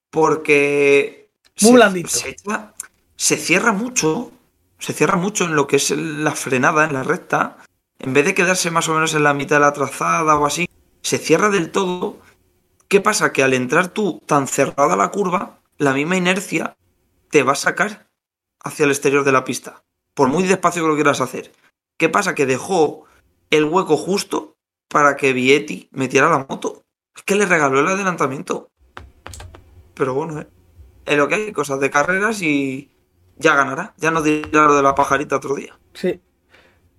[0.09, 1.29] porque
[1.61, 2.09] Muy se, blandito.
[2.09, 2.73] se echa-
[3.15, 4.31] se cierra mucho,
[4.79, 7.57] se cierra mucho en lo que es la frenada, en la recta,
[7.99, 10.69] en vez de quedarse más o menos en la mitad de la trazada o así,
[11.01, 12.17] se cierra del todo.
[12.87, 13.33] ¿Qué pasa?
[13.33, 16.77] Que al entrar tú tan cerrada la curva, la misma inercia
[17.29, 18.07] te va a sacar
[18.63, 21.51] hacia el exterior de la pista, por muy despacio que lo quieras hacer.
[21.97, 22.35] ¿Qué pasa?
[22.35, 23.05] Que dejó
[23.49, 24.55] el hueco justo
[24.87, 26.83] para que Vietti metiera la moto.
[27.15, 28.69] Es que le regaló el adelantamiento.
[29.93, 30.47] Pero bueno, ¿eh?
[31.05, 32.91] en lo que hay cosas de carreras y
[33.37, 33.93] ya ganará.
[33.97, 35.77] Ya no dirá lo de la pajarita otro día.
[35.93, 36.21] Sí.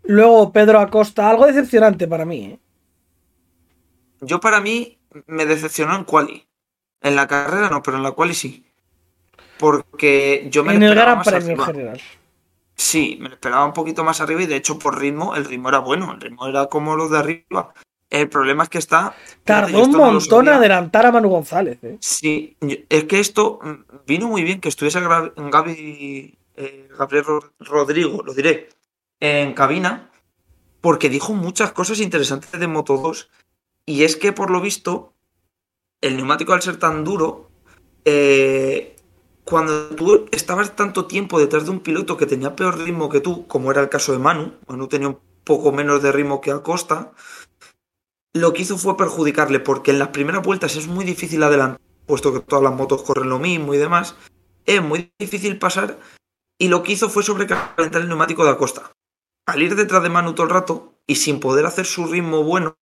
[0.04, 2.58] Luego Pedro Acosta, algo decepcionante para mí, ¿eh?
[4.20, 6.48] Yo para mí me decepcionó en quali.
[7.00, 8.66] En la carrera no, pero en la quali sí.
[9.58, 12.00] Porque yo me En el Gran Premio en general.
[12.78, 15.68] Sí, me lo esperaba un poquito más arriba y de hecho por ritmo, el ritmo
[15.68, 17.74] era bueno, el ritmo era como los de arriba.
[18.08, 19.14] El problema es que está...
[19.44, 21.98] Tardó un esto no montón en adelantar a Manu González, ¿eh?
[22.00, 22.56] Sí,
[22.88, 28.32] es que esto mm, vino muy bien que estuviese Gaby, eh, Gabriel Ro- Rodrigo, lo
[28.32, 28.68] diré,
[29.20, 30.10] en cabina,
[30.80, 33.28] porque dijo muchas cosas interesantes de Moto 2.
[33.84, 35.12] Y es que por lo visto,
[36.00, 37.50] el neumático al ser tan duro,
[38.04, 38.94] eh,
[39.48, 43.46] cuando tú estabas tanto tiempo detrás de un piloto que tenía peor ritmo que tú,
[43.46, 47.12] como era el caso de Manu, Manu tenía un poco menos de ritmo que Acosta,
[48.34, 52.30] lo que hizo fue perjudicarle, porque en las primeras vueltas es muy difícil adelantar, puesto
[52.30, 54.16] que todas las motos corren lo mismo y demás,
[54.66, 55.98] es muy difícil pasar,
[56.58, 58.92] y lo que hizo fue sobrecalentar el neumático de Acosta.
[59.46, 62.76] Al ir detrás de Manu todo el rato, y sin poder hacer su ritmo bueno,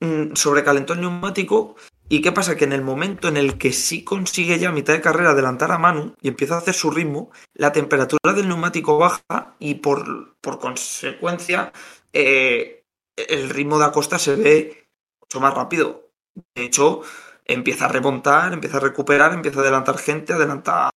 [0.00, 1.76] mm, sobrecalentó el neumático,
[2.10, 2.56] ¿y qué pasa?
[2.56, 5.72] Que en el momento en el que sí consigue ya a mitad de carrera adelantar
[5.72, 10.36] a Manu y empieza a hacer su ritmo, la temperatura del neumático baja y por,
[10.40, 11.72] por consecuencia
[12.12, 12.82] eh,
[13.16, 14.88] el ritmo de Acosta se ve
[15.20, 16.10] mucho más rápido.
[16.54, 17.02] De hecho,
[17.44, 20.90] empieza a remontar, empieza a recuperar, empieza a adelantar gente, adelanta,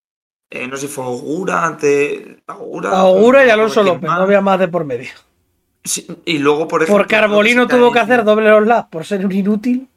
[0.51, 2.90] eh, no sé si fue Augura, ante Augura.
[2.90, 5.11] Augura y Alonso López, no había más de por medio.
[5.83, 7.03] Sí, y luego, por ejemplo.
[7.03, 9.89] Porque Arbolino tuvo que hacer doble los laps por ser un inútil.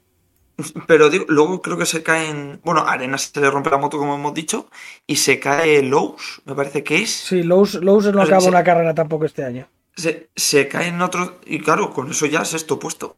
[0.88, 2.60] Pero digo, luego creo que se cae en.
[2.64, 4.70] Bueno, Arenas se le rompe la moto, como hemos dicho,
[5.08, 7.12] y se cae Lowe's, me parece que es.
[7.12, 8.48] Sí, Lowe's, Lowe's no acaba sí.
[8.48, 9.68] una carrera tampoco este año.
[9.96, 11.40] Se, se cae en otro.
[11.46, 13.18] Y claro, con eso ya sexto puesto.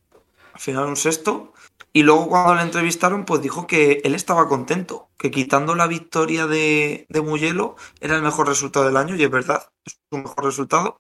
[0.54, 1.54] Al final un sexto.
[1.94, 5.10] Y luego cuando le entrevistaron, pues dijo que él estaba contento.
[5.18, 9.16] Que quitando la victoria de, de Mugello era el mejor resultado del año.
[9.16, 11.00] Y es verdad, es su mejor resultado.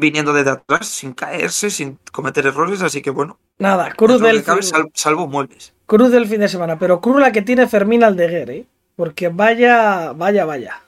[0.00, 2.82] Viniendo desde atrás, sin caerse, sin cometer errores.
[2.82, 4.62] Así que bueno, Nada, cruz del, cabe,
[4.94, 5.72] salvo muebles.
[5.86, 6.78] cruz del fin de semana.
[6.78, 8.64] Pero cruz la que tiene Fermín Aldeguer, ¿eh?
[8.96, 10.82] Porque vaya, vaya, vaya.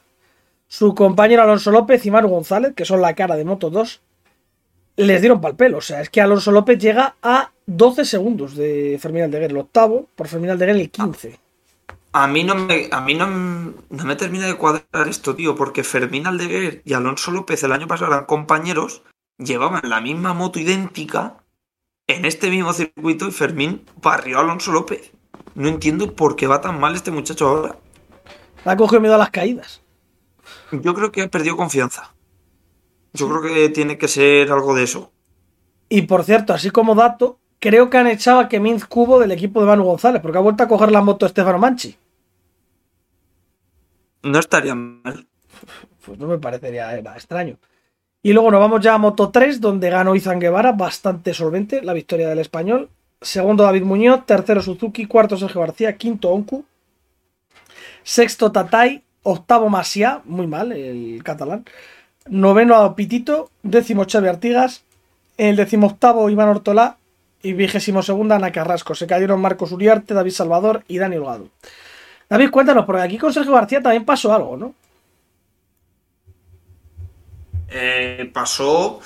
[0.68, 4.00] su compañero Alonso López y Manu González, que son la cara de Moto 2,
[4.96, 5.78] les dieron pal pelo.
[5.78, 10.08] O sea, es que Alonso López llega a 12 segundos de Fermín Aldeguer, el octavo,
[10.16, 11.38] por Fermín Aldeguer el 15.
[12.14, 15.82] A mí no me, a mí no, no me termina de cuadrar esto, tío, porque
[15.82, 19.02] Fermín Aldeguer y Alonso López el año pasado eran compañeros,
[19.38, 21.38] llevaban la misma moto idéntica
[22.06, 25.12] en este mismo circuito y Fermín barrió a Alonso López.
[25.54, 27.76] No entiendo por qué va tan mal este muchacho ahora.
[28.64, 29.82] Ha cogido miedo a las caídas.
[30.70, 32.14] Yo creo que ha perdido confianza.
[33.14, 35.12] Yo creo que tiene que ser algo de eso.
[35.88, 39.60] Y por cierto, así como dato, creo que han echado a Keminz Cubo del equipo
[39.60, 41.96] de Manu González, porque ha vuelto a coger la moto Estefano Manchi.
[44.22, 45.26] No estaría mal.
[46.04, 47.58] Pues no me parecería nada extraño.
[48.22, 51.92] Y luego nos vamos ya a Moto 3, donde ganó Izan Guevara, bastante solvente, la
[51.92, 52.88] victoria del español.
[53.20, 56.64] Segundo David Muñoz, tercero Suzuki, cuarto Sergio García, quinto Onku,
[58.02, 61.64] sexto Tatay, octavo Masia, muy mal el catalán,
[62.26, 64.84] noveno Pitito, décimo Xavi Artigas,
[65.36, 66.98] el decimoctavo Iván Ortolá
[67.42, 68.94] y vigésimo segunda Ana Carrasco.
[68.94, 71.48] Se cayeron Marcos Uriarte, David Salvador y Dani Holgado.
[72.32, 74.74] David, cuéntanos, porque aquí con Sergio García también pasó algo, ¿no?
[77.68, 79.00] Eh, pasó.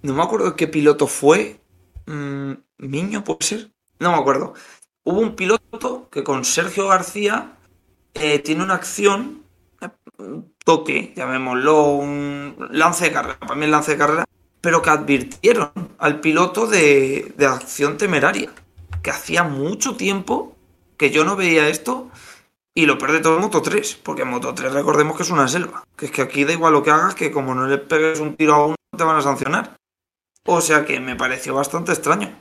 [0.00, 1.60] No me acuerdo qué piloto fue.
[2.06, 3.70] Mm, Miño, puede ser.
[3.98, 4.54] No me acuerdo.
[5.04, 7.58] Hubo un piloto que con Sergio García
[8.14, 9.42] eh, tiene una acción,
[10.16, 14.24] un toque, llamémoslo, un lance de carrera, para mí el lance de carrera,
[14.62, 18.50] pero que advirtieron al piloto de, de acción temeraria.
[19.02, 20.56] Que hacía mucho tiempo
[20.96, 22.10] que yo no veía esto
[22.74, 25.48] y lo pierde todo en Moto 3, porque en Moto 3 recordemos que es una
[25.48, 25.84] selva.
[25.96, 28.36] Que es que aquí da igual lo que hagas, que como no le pegues un
[28.36, 29.76] tiro a uno, te van a sancionar.
[30.46, 32.32] O sea que me pareció bastante extraño.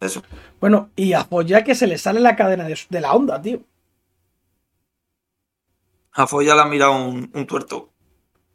[0.00, 0.22] Eso.
[0.60, 3.62] Bueno, y apoya que se le sale la cadena de, de la onda, tío.
[6.12, 7.90] A Foya le ha mirado un, un, tuerto.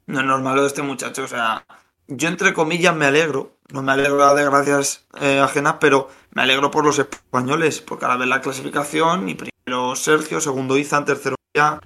[0.07, 1.23] No es normal lo de este muchacho.
[1.23, 1.65] O sea,
[2.07, 3.57] yo entre comillas me alegro.
[3.71, 7.81] No me alegro de gracias eh, ajenas, pero me alegro por los españoles.
[7.81, 11.79] Porque ahora ver la clasificación y primero Sergio, segundo Izan, tercero ya.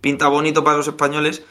[0.00, 1.44] Pinta bonito para los españoles.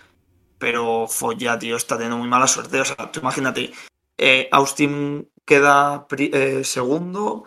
[0.58, 2.80] Pero Foya, tío, está teniendo muy mala suerte.
[2.80, 3.73] O sea, imagínate.
[4.17, 7.43] Eh, Austin queda eh, segundo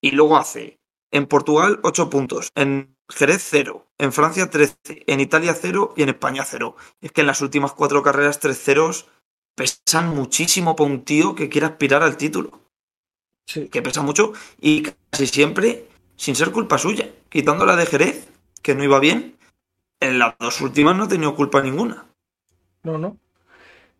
[0.00, 0.78] y luego hace
[1.10, 4.76] en Portugal 8 puntos, en Jerez 0, en Francia 13,
[5.06, 6.76] en Italia 0 y en España 0.
[7.00, 9.08] Es que en las últimas cuatro carreras 3 ceros
[9.56, 12.60] pesan muchísimo para un tío que quiere aspirar al título.
[13.46, 13.68] Sí.
[13.68, 17.08] Que pesa mucho y casi siempre sin ser culpa suya.
[17.28, 18.28] Quitando la de Jerez,
[18.62, 19.36] que no iba bien,
[20.00, 22.04] en las dos últimas no ha tenido culpa ninguna.
[22.82, 23.16] No, no.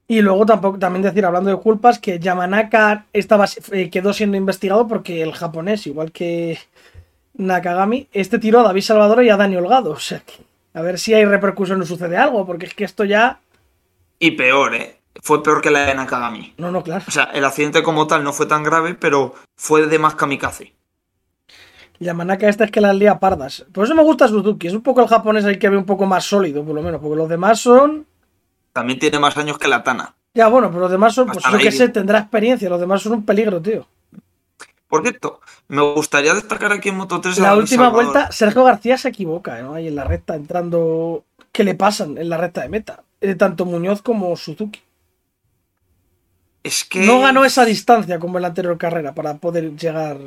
[0.09, 4.87] Y luego tampoco, también decir, hablando de culpas, que Yamanaka estaba, eh, quedó siendo investigado
[4.87, 6.59] porque el japonés, igual que
[7.35, 9.91] Nakagami, este tiró a David Salvador y a Dani Holgado.
[9.91, 10.35] O sea, que,
[10.75, 13.41] a ver si hay repercusión o sucede algo, porque es que esto ya...
[14.19, 14.97] Y peor, ¿eh?
[15.23, 16.55] Fue peor que la de Nakagami.
[16.59, 17.05] No, no, claro.
[17.07, 20.75] O sea, el accidente como tal no fue tan grave, pero fue de más kamikaze.
[21.99, 23.65] Yamanaka esta es que las lía pardas.
[23.73, 24.67] Por eso me gusta Suzuki.
[24.67, 27.01] Es un poco el japonés ahí que ve un poco más sólido, por lo menos,
[27.01, 28.07] porque los demás son...
[28.73, 30.15] También tiene más años que la Tana.
[30.35, 32.69] Ya, bueno, pero los demás son, pues yo que sé, tendrá experiencia.
[32.69, 33.87] Los demás son un peligro, tío.
[34.87, 37.39] Por cierto, me gustaría destacar aquí en Moto 3.
[37.39, 38.13] La última Salvador.
[38.13, 39.75] vuelta, Sergio García se equivoca, ¿no?
[39.75, 41.25] Ahí en la recta, entrando.
[41.53, 43.03] ¿Qué le pasan en la recta de meta?
[43.23, 44.83] Eh, tanto Muñoz como Suzuki.
[46.67, 47.07] Es que.
[47.07, 50.19] No ganó esa distancia como en la anterior carrera para poder llegar.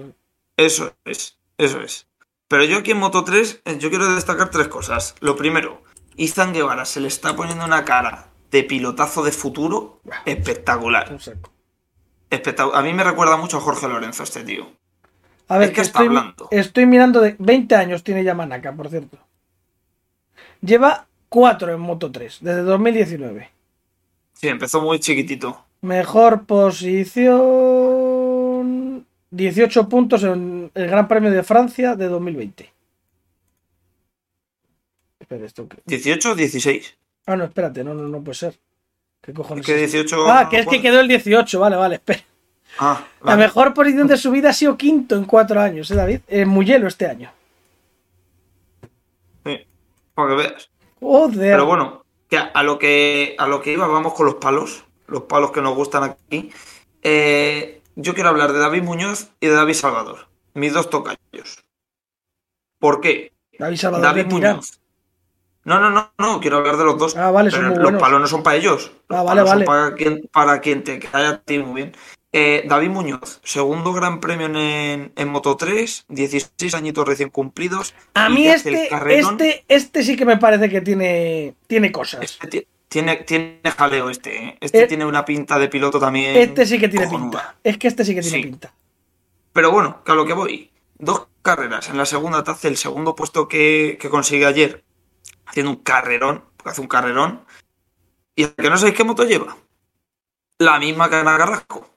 [0.55, 2.07] Eso es, eso es.
[2.47, 5.15] Pero yo aquí en Moto 3, yo quiero destacar tres cosas.
[5.19, 5.83] Lo primero,
[6.15, 11.13] Izan Guevara se le está poniendo una cara de pilotazo de futuro espectacular.
[12.73, 14.71] A mí me recuerda mucho a Jorge Lorenzo este tío.
[15.49, 16.47] A ver, es que, que está estoy, hablando.
[16.51, 19.17] estoy mirando de 20 años tiene Yamanaka, por cierto.
[20.61, 23.49] Lleva 4 en Moto 3, desde 2019.
[24.33, 25.65] Sí, empezó muy chiquitito.
[25.81, 27.39] Mejor posición
[29.31, 32.73] 18 puntos en el Gran Premio de Francia de 2020.
[35.19, 35.77] Espera, esto que...
[35.85, 36.97] 18 o 16.
[37.27, 38.59] Ah, no, espérate, no, no, no puede ser.
[39.21, 39.61] ¿Qué cojones?
[39.61, 39.91] Es que es?
[39.91, 40.27] 18.
[40.31, 42.23] Ah, que es que quedó el 18, vale, vale, espera.
[42.79, 46.19] Ah, La mejor posición de su vida ha sido quinto en cuatro años, ¿eh, David?
[46.27, 47.31] En Muyelo este año.
[49.45, 49.65] Sí,
[50.13, 50.69] para que veas.
[50.99, 51.51] Joder.
[51.51, 54.83] Pero bueno, que a, a lo que a lo que iba, vamos con los palos.
[55.09, 56.51] Los palos que nos gustan aquí.
[57.01, 60.27] Eh, yo quiero hablar de David Muñoz y de David Salvador.
[60.53, 61.63] Mis dos tocayos.
[62.79, 63.33] ¿Por qué?
[63.57, 64.25] David Salvador David.
[64.27, 64.79] Muñoz.
[65.65, 67.15] No, no, no, no, quiero hablar de los dos.
[67.17, 68.91] Ah, vale, son pero muy los palos no son para ellos.
[69.09, 69.65] Los Ah, vale, palos vale.
[69.65, 71.95] son para quien, para quien te cae a ti muy bien.
[72.31, 77.93] Eh, David Muñoz, segundo gran premio en, en Moto 3, 16 añitos recién cumplidos.
[78.13, 82.21] A mí este, este, este sí que me parece que tiene, tiene cosas.
[82.21, 84.57] Este, Tiene, tiene jaleo este, ¿eh?
[84.59, 86.35] Este Eh, tiene una pinta de piloto también.
[86.35, 87.39] Este sí que tiene cojonuda.
[87.39, 87.55] pinta.
[87.63, 88.43] Es que este sí que tiene Sí.
[88.43, 88.73] pinta.
[89.53, 90.71] Pero bueno, que a lo que voy.
[90.97, 91.87] Dos carreras.
[91.89, 94.83] En la segunda te hace el segundo puesto que, que consigue ayer.
[95.45, 96.43] Haciendo un carrerón.
[96.65, 97.45] Hace un carrerón.
[98.35, 99.55] Y que no sabéis qué moto lleva.
[100.57, 101.87] La misma que Ana Carrasco.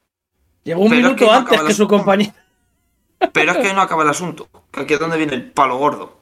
[0.63, 2.33] Llegó un Pero es minuto que no antes acaba que su compañero.
[3.33, 4.49] Pero es que no acaba el asunto.
[4.71, 6.21] Que aquí es donde viene el palo gordo.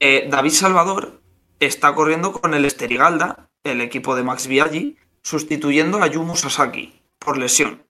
[0.00, 1.20] Eh, David Salvador
[1.60, 7.38] está corriendo con el Esterigalda, el equipo de Max Biaggi, sustituyendo a Yumu Sasaki por
[7.38, 7.84] lesión.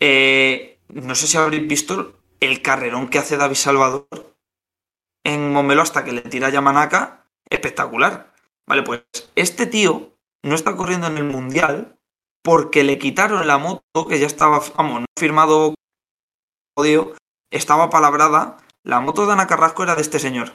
[0.00, 4.08] Eh, no sé si habréis visto el carrerón que hace David Salvador
[5.24, 7.24] en Momelo hasta que le tira a Yamanaka.
[7.50, 8.32] Espectacular.
[8.66, 9.02] Vale, pues
[9.34, 11.98] este tío no está corriendo en el Mundial
[12.42, 15.74] porque le quitaron la moto que ya estaba, no firmado
[16.76, 17.14] jodido,
[17.50, 20.52] estaba palabrada, la moto de Ana Carrasco era de este señor.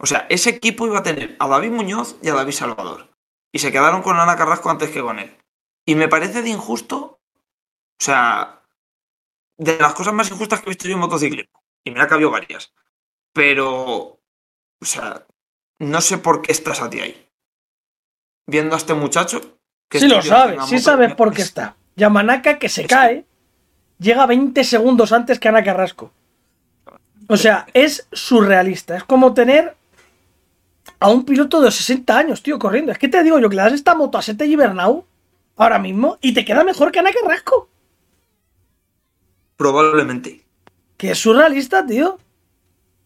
[0.00, 3.11] O sea, ese equipo iba a tener a David Muñoz y a David Salvador.
[3.52, 5.36] Y se quedaron con Ana Carrasco antes que con él.
[5.86, 7.20] Y me parece de injusto, o
[7.98, 8.62] sea,
[9.58, 11.62] de las cosas más injustas que he visto yo en motociclismo.
[11.84, 12.72] Y mira que ha habido varias.
[13.34, 14.18] Pero, o
[14.84, 15.26] sea,
[15.80, 17.28] no sé por qué estás a ti ahí.
[18.46, 19.40] Viendo a este muchacho.
[19.88, 21.76] que Sí lo sabes, sí sabes por qué es- está.
[21.96, 23.26] Yamanaka que se cae,
[23.98, 26.10] llega 20 segundos antes que Ana Carrasco.
[27.28, 28.96] O sea, es surrealista.
[28.96, 29.76] Es como tener
[31.02, 32.92] a un piloto de 60 años, tío, corriendo.
[32.92, 35.04] Es que te digo yo que le das esta moto a Sete Gibernau
[35.56, 37.68] ahora mismo y te queda mejor que Ana Carrasco.
[39.56, 40.44] Probablemente.
[40.96, 42.18] Que es surrealista, tío.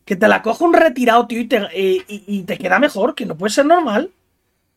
[0.04, 3.14] Que te la coge un retirado, tío, y te, eh, y- y te queda mejor,
[3.14, 4.10] que no puede ser normal.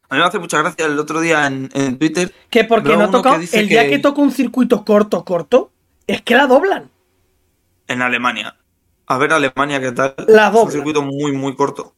[0.10, 2.34] A mí me hace mucha gracia el otro día en, en Twitter.
[2.50, 5.72] Que porque no que dice El día que- toca un circuito corto, corto,
[6.08, 6.90] es que la doblan.
[7.88, 8.56] en Alemania.
[9.08, 10.14] A ver Alemania qué tal.
[10.28, 10.66] La Es dobla.
[10.66, 11.96] un circuito muy, muy corto.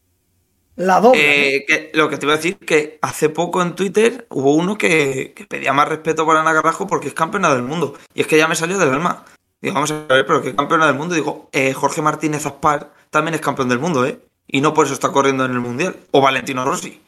[0.75, 1.21] La doblan.
[1.23, 4.77] Eh, que, lo que te iba a decir que hace poco en Twitter hubo uno
[4.77, 7.95] que, que pedía más respeto por Ana Carrasco porque es campeona del mundo.
[8.13, 9.25] Y es que ya me salió del alma.
[9.62, 11.13] Digo, vamos a ver, pero ¿qué campeona del mundo?
[11.13, 14.19] Digo, eh, Jorge Martínez Aspar también es campeón del mundo, ¿eh?
[14.47, 15.95] Y no por eso está corriendo en el Mundial.
[16.12, 17.01] O Valentino Rossi.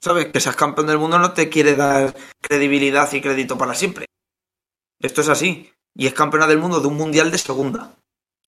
[0.00, 0.26] ¿Sabes?
[0.26, 4.06] Que seas campeón del mundo no te quiere dar credibilidad y crédito para siempre.
[5.00, 5.72] Esto es así.
[5.94, 7.94] Y es campeona del mundo de un Mundial de segunda.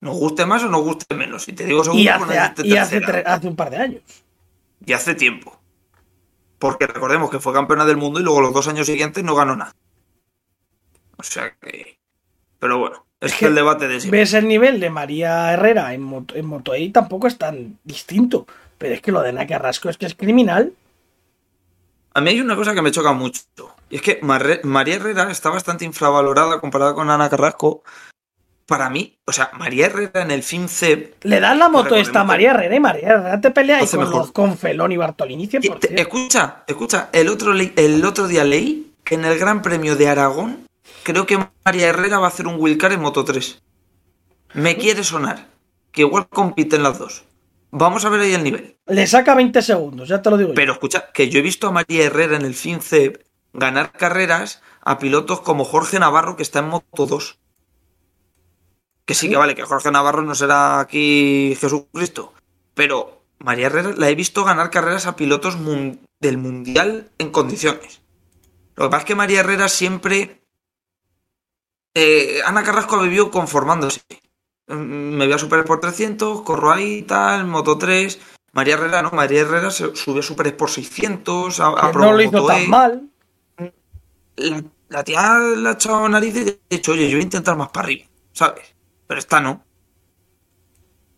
[0.02, 1.46] Nos guste más o nos guste menos.
[1.46, 2.38] Y te digo y pues
[2.76, 4.02] hace, y un par de años.
[4.84, 5.60] Y hace tiempo.
[6.58, 9.54] Porque recordemos que fue campeona del mundo y luego los dos años siguientes no ganó
[9.54, 9.72] nada.
[11.18, 12.00] O sea que.
[12.58, 14.18] Pero bueno, es, Es que el debate de siempre.
[14.18, 17.78] Ves el nivel de María Herrera en, moto, en Moto E y tampoco es tan
[17.84, 18.48] distinto.
[18.78, 20.72] Pero es que lo de Ana Carrasco es que es criminal.
[22.14, 23.42] A mí hay una cosa que me choca mucho.
[23.88, 27.84] Y es que María Herrera está bastante infravalorada comparada con Ana Carrasco.
[28.72, 31.22] Para mí, o sea, María Herrera en el FinCEP.
[31.26, 34.32] Le das la moto esta a María Herrera y María Herrera te pelea con, los,
[34.32, 35.78] con Felón y Bartolini 100%.
[35.78, 40.08] Te- escucha, escucha, el otro, el otro día leí que en el Gran Premio de
[40.08, 40.66] Aragón
[41.02, 43.60] creo que María Herrera va a hacer un Wilcar en Moto 3.
[44.54, 45.48] Me quiere sonar
[45.90, 47.24] que igual compiten las dos.
[47.72, 48.78] Vamos a ver ahí el nivel.
[48.86, 50.54] Le saca 20 segundos, ya te lo digo yo.
[50.54, 54.98] Pero escucha, que yo he visto a María Herrera en el FinCEP ganar carreras a
[54.98, 57.38] pilotos como Jorge Navarro que está en Moto 2.
[59.06, 62.32] Que sí que vale, que Jorge Navarro no será aquí Jesucristo.
[62.74, 68.00] Pero María Herrera la he visto ganar carreras a pilotos mun- del Mundial en condiciones.
[68.76, 70.42] Lo que pasa es que María Herrera siempre...
[71.94, 74.00] eh, Ana Carrasco ha vivido conformándose.
[74.68, 78.18] Mm, Me voy a Super por 300, corro ahí, tal, Moto 3...
[78.54, 82.20] María Herrera, no, María Herrera se subió a Super por 600, a, a no lo
[82.20, 82.68] hizo Moto tan E.
[82.68, 83.08] mal.
[84.36, 87.56] La, la tía le ha echado nariz y ha dicho, oye, yo voy a intentar
[87.56, 88.74] más para arriba, ¿sabes?
[89.06, 89.64] Pero esta no.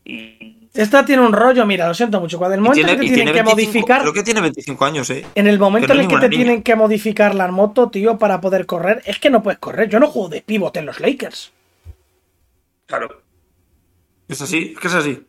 [0.05, 2.37] Y, Esta tiene un rollo, mira, lo siento mucho.
[2.38, 4.40] Cuando el momento tiene, en que y tienen tiene que 25 modificar, Creo que tiene
[4.40, 5.25] 25 años, ¿eh?
[5.35, 6.42] en el momento no en es el que te niña.
[6.44, 9.88] tienen que modificar la moto, tío, para poder correr, es que no puedes correr.
[9.88, 11.53] Yo no juego de pivote en los Lakers.
[12.87, 13.23] Claro.
[14.29, 15.26] Es así, es que es así.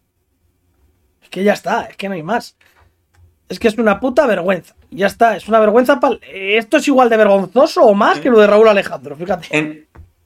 [1.21, 2.57] Es que ya está, es que no hay más.
[3.47, 4.75] Es que es una puta vergüenza.
[4.89, 5.99] Ya está, es una vergüenza.
[5.99, 9.47] pal- eh, Esto es igual de vergonzoso o más que lo de Raúl Alejandro, fíjate.
[9.51, 9.87] En,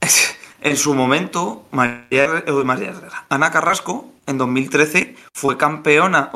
[0.60, 2.94] en su momento, María, eh, María
[3.28, 6.30] Ana Carrasco, en 2013, fue campeona,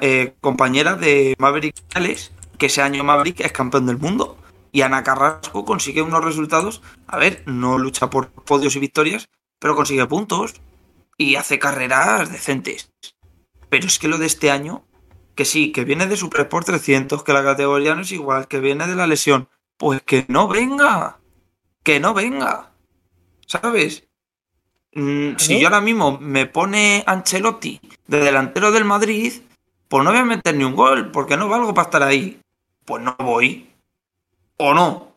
[0.00, 4.36] eh, compañera de Maverick Viñales, que ese año Maverick es campeón del mundo.
[4.72, 9.76] Y Ana Carrasco consigue unos resultados, a ver, no lucha por podios y victorias, pero
[9.76, 10.54] consigue puntos
[11.16, 12.90] y hace carreras decentes.
[13.68, 14.84] Pero es que lo de este año,
[15.34, 18.60] que sí, que viene de Super Sport 300, que la categoría no es igual, que
[18.60, 21.18] viene de la lesión, pues que no venga,
[21.82, 22.72] que no venga.
[23.48, 24.04] ¿Sabes?
[24.92, 29.32] Mm, Si yo ahora mismo me pone Ancelotti de delantero del Madrid,
[29.88, 32.40] pues no voy a meter ni un gol, porque no valgo para estar ahí.
[32.84, 33.68] pues no voy.
[34.56, 35.12] ¿O no?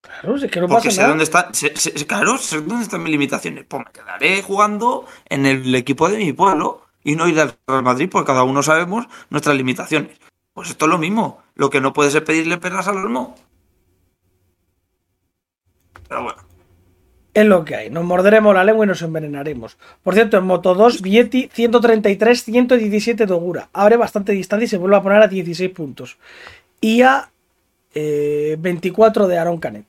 [0.00, 1.08] Claro, es que no Porque pasa sé nada.
[1.08, 3.64] dónde están, sé- sé- claro, sé dónde están mis limitaciones.
[3.66, 7.82] Pues me quedaré jugando en el equipo de mi pueblo y no ir al Real
[7.82, 10.16] Madrid, porque cada uno sabemos nuestras limitaciones.
[10.52, 11.42] Pues esto es lo mismo.
[11.56, 13.34] Lo que no puedes es pedirle perras al olmo.
[16.08, 16.47] Pero bueno.
[17.38, 17.88] Es lo que hay.
[17.88, 19.78] Nos morderemos la lengua y nos envenenaremos.
[20.02, 23.68] Por cierto, en Moto 2, Vietti 133, 117 de Ogura.
[23.72, 26.18] Abre bastante distancia y se vuelve a poner a 16 puntos.
[26.80, 27.30] Y a
[27.94, 29.86] eh, 24 de Aaron Canet.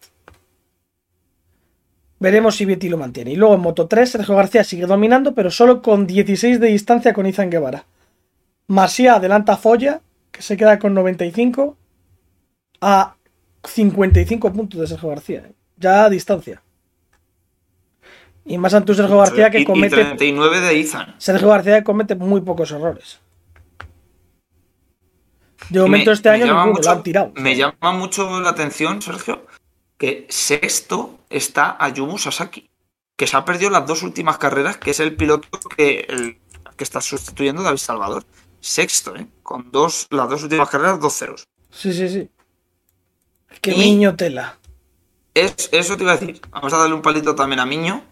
[2.19, 3.31] Veremos si Vietti lo mantiene.
[3.31, 7.13] Y luego en Moto 3, Sergio García sigue dominando, pero solo con 16 de distancia
[7.13, 7.85] con Izan Guevara.
[8.67, 11.75] Masia adelanta a Foya, que se queda con 95,
[12.81, 13.15] a
[13.63, 15.39] 55 puntos de Sergio García.
[15.47, 15.53] ¿eh?
[15.77, 16.61] Ya a distancia.
[18.49, 19.95] Y más ante Sergio García que Y- y comete.
[19.95, 21.15] 39 de Izan.
[21.19, 23.19] Sergio García que comete muy pocos errores.
[25.69, 27.31] De momento me- este me año llama ninguno, mucho- lo han tirado.
[27.35, 29.45] Me llama mucho la atención, Sergio,
[29.97, 32.69] que sexto está Ayumu Sasaki,
[33.15, 35.47] que se ha perdido las dos últimas carreras, que es el piloto
[35.77, 36.39] que, el,
[36.75, 38.25] que está sustituyendo a David Salvador.
[38.61, 39.27] Sexto, ¿eh?
[39.43, 41.43] Con dos, las dos últimas carreras, dos ceros.
[41.69, 42.29] Sí, sí, sí.
[43.61, 44.57] Qué Y- niño tela.
[45.35, 46.41] Es, eso te iba a decir.
[46.49, 48.03] Vamos a darle un palito también a Miño,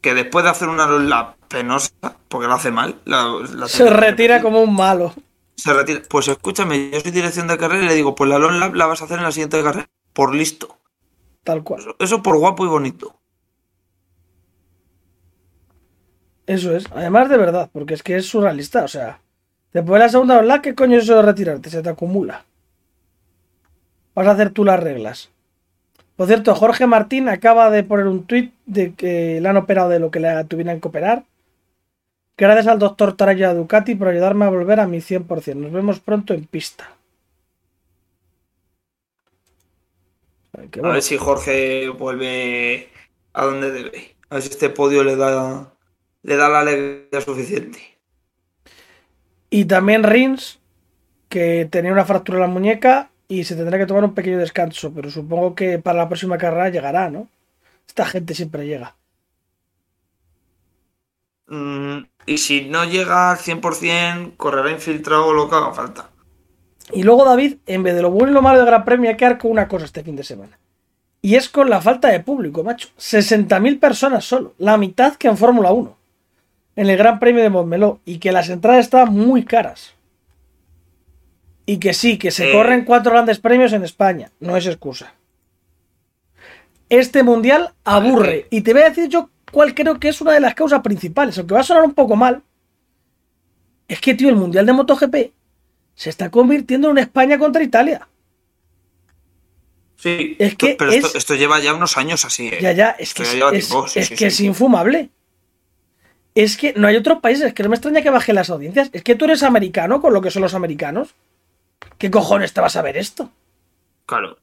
[0.00, 1.90] que después de hacer una la penosa,
[2.28, 5.12] porque lo hace mal, la- la Se que retira como un malo.
[5.56, 6.00] Se retira.
[6.08, 8.86] Pues escúchame, yo soy dirección de carrera y le digo, pues la Long Lab la
[8.86, 9.88] vas a hacer en la siguiente carrera.
[10.12, 10.76] Por listo.
[11.44, 11.80] Tal cual.
[11.80, 13.14] Eso, eso por guapo y bonito.
[16.46, 16.84] Eso es.
[16.92, 18.84] Además de verdad, porque es que es surrealista.
[18.84, 19.20] O sea,
[19.72, 21.70] después de la segunda ola, ¿qué coño es eso de retirarte?
[21.70, 22.44] Se te acumula.
[24.14, 25.30] Vas a hacer tú las reglas.
[26.20, 29.98] Por cierto, Jorge Martín acaba de poner un tuit de que le han operado de
[29.98, 31.24] lo que le tuvieran que operar.
[32.36, 35.54] Gracias al doctor Taraya Ducati por ayudarme a volver a mi 100%.
[35.54, 36.94] Nos vemos pronto en pista.
[40.52, 42.90] A ver si Jorge vuelve
[43.32, 44.14] a donde debe.
[44.28, 45.72] A ver si este podio le da,
[46.22, 47.80] le da la alegría suficiente.
[49.48, 50.58] Y también Rins,
[51.30, 54.92] que tenía una fractura en la muñeca y se tendrá que tomar un pequeño descanso,
[54.92, 57.28] pero supongo que para la próxima carrera llegará, ¿no?
[57.86, 58.96] Esta gente siempre llega.
[61.46, 66.10] Mm, y si no llega al 100%, correrá infiltrado lo que haga falta.
[66.92, 69.16] Y luego David, en vez de lo bueno y lo malo del Gran Premio, hay
[69.16, 70.58] que con una cosa este fin de semana.
[71.22, 72.88] Y es con la falta de público, macho.
[72.98, 75.96] 60.000 personas solo, la mitad que en Fórmula 1,
[76.74, 79.94] en el Gran Premio de Montmeló, y que las entradas estaban muy caras.
[81.70, 82.52] Y que sí, que se Eh.
[82.52, 85.14] corren cuatro grandes premios en España, no es excusa.
[86.88, 88.48] Este mundial aburre.
[88.50, 91.38] Y te voy a decir yo cuál creo que es una de las causas principales,
[91.38, 92.42] aunque va a sonar un poco mal.
[93.86, 95.14] Es que, tío, el mundial de MotoGP
[95.94, 98.08] se está convirtiendo en una España contra Italia.
[99.94, 102.48] Sí, Es que pero es- esto, lleva ya unos años así.
[102.48, 102.58] ¿eh?
[102.60, 104.24] Ya, ya, es que, es, ya lleva es- tiempo, sí, es sí, que sí.
[104.24, 105.10] es infumable.
[106.34, 108.90] Es que no hay otros países, es que no me extraña que bajen las audiencias.
[108.92, 111.14] Es que tú eres americano con lo que son los americanos.
[111.98, 113.30] ¿Qué cojones te vas a ver esto?
[114.06, 114.38] Claro.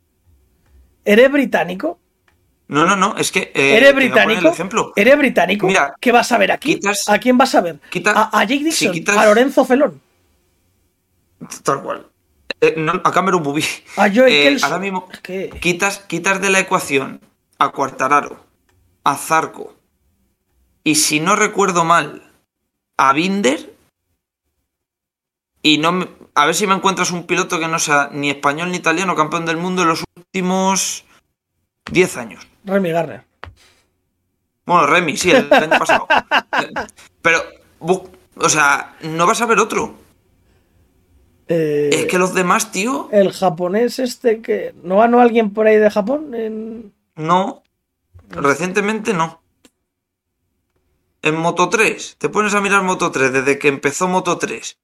[1.05, 1.99] ¿Eres británico?
[2.67, 3.51] No, no, no, es que.
[3.55, 4.39] eh, ¿Eres británico?
[4.41, 4.93] el ejemplo.
[4.95, 5.67] ¿Eres británico?
[5.67, 6.75] Mira, ¿Qué vas a ver aquí?
[6.75, 7.79] quitas- ¿A quién vas a ver?
[7.89, 10.01] quita- a, a Jake si Dixon, quitas- a Lorenzo Felón,
[11.63, 12.07] Tal cual.
[12.59, 13.63] Eh, no, a Cameron Bubí.
[13.95, 15.07] a Joey Eh, ahora mismo
[15.61, 17.21] quitas, quitas de la ecuación
[17.59, 18.43] a Cuartararo,
[19.03, 19.75] a Zarco
[20.83, 22.23] y si no recuerdo mal,
[22.97, 23.75] a Binder.
[25.61, 26.07] Y no me-
[26.38, 29.47] a ver si me encuentras un piloto que no sea ni español ni italiano campeón
[29.47, 31.03] del mundo en los últimos
[31.91, 32.47] 10 años.
[32.63, 33.23] Remy Garner.
[34.63, 36.07] Bueno, Remy, sí, el, año pasado.
[37.23, 37.41] Pero,
[37.79, 39.95] o sea, no vas a ver otro.
[41.47, 44.75] Eh, Es que los demás, tío, El japonés este que...
[44.83, 46.35] ¿No ganó alguien por ahí de Japón?
[46.35, 47.63] En- no.
[48.29, 49.41] Recientemente no.
[51.23, 54.77] En Moto 3, te pones a mirar Moto 3 desde que empezó Moto 3.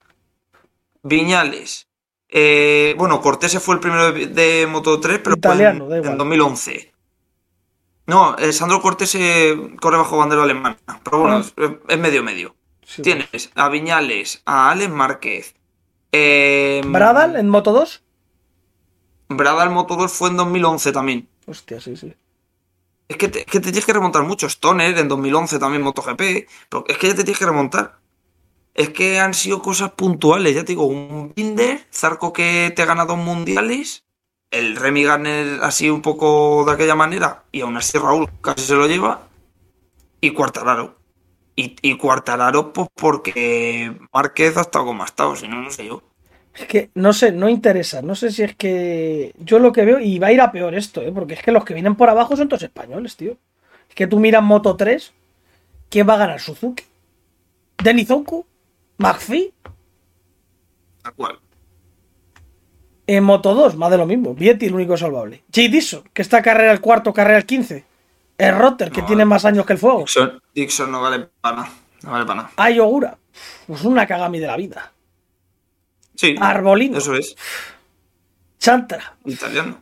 [1.03, 1.87] Viñales.
[2.29, 6.17] eh, bueno, Cortés fue el primero de, de Moto 3, pero fue Italiano, en, en
[6.17, 6.93] 2011.
[8.05, 11.53] No, eh, Sandro Cortés eh, corre bajo bandera alemana, pero bueno, es,
[11.87, 12.55] es medio medio.
[12.85, 15.55] Sí, Tienes a Viñales, a Alex Márquez.
[16.11, 18.03] Eh, ¿Bradal en Moto 2?
[19.29, 21.27] Bradal Moto 2 fue en 2011 también.
[21.45, 22.13] Hostia, sí, sí.
[23.07, 24.47] Es que te, es que te tienes que remontar mucho.
[24.47, 26.47] Stoner en 2011 también MotoGP.
[26.69, 27.99] Pero es que ya te tienes que remontar.
[28.73, 30.55] Es que han sido cosas puntuales.
[30.55, 34.03] Ya te digo, un Binder, Zarco que te gana dos mundiales.
[34.49, 37.43] El Remy Garner así un poco de aquella manera.
[37.51, 39.27] Y aún así Raúl casi se lo lleva.
[40.21, 40.95] Y Cuartararo.
[41.55, 45.35] Y, y pues porque Márquez ha estado como ha estado.
[45.35, 46.01] Si no, no sé yo.
[46.55, 48.01] Es que no sé, no interesa.
[48.01, 50.75] No sé si es que yo lo que veo, y va a ir a peor
[50.75, 51.11] esto, ¿eh?
[51.11, 53.37] porque es que los que vienen por abajo son todos españoles, tío.
[53.89, 55.13] Es que tú miras Moto 3,
[55.89, 56.39] ¿quién va a ganar?
[56.39, 56.83] ¿Suzuki?
[57.83, 58.45] ¿Denizonku?
[58.97, 59.53] ¿McPhee?
[61.03, 61.39] ¿A cuál?
[63.05, 64.33] En Moto 2, más de lo mismo.
[64.33, 65.43] Vietti, el único salvable.
[65.53, 67.83] Jay Dixon, que está carrera el cuarto, carrera el 15.
[68.37, 69.99] El Rotter, que No, tiene más años que el fuego.
[69.99, 71.69] Dixon, Dixon no vale para nada.
[72.03, 72.51] No vale para nada.
[72.55, 73.17] Ay, Ogura.
[73.67, 74.91] Pues una cagami de la vida.
[76.15, 76.35] Sí.
[76.39, 76.97] Arbolino.
[76.97, 77.35] Eso es.
[78.59, 79.17] Chantra.
[79.25, 79.81] Italiano.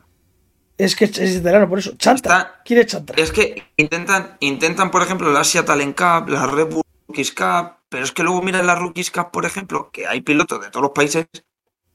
[0.78, 1.92] Es que es italiano, por eso.
[1.98, 2.38] Chantra.
[2.38, 3.16] Está- ¿Quién es Chantra?
[3.22, 7.76] Es que intentan, intentan, por ejemplo, la Asia Talent Cup, la Red Bull Rookies Cup,
[7.92, 10.82] pero es que luego miran la Rookies Cup, por ejemplo, que hay pilotos de todos
[10.82, 11.28] los países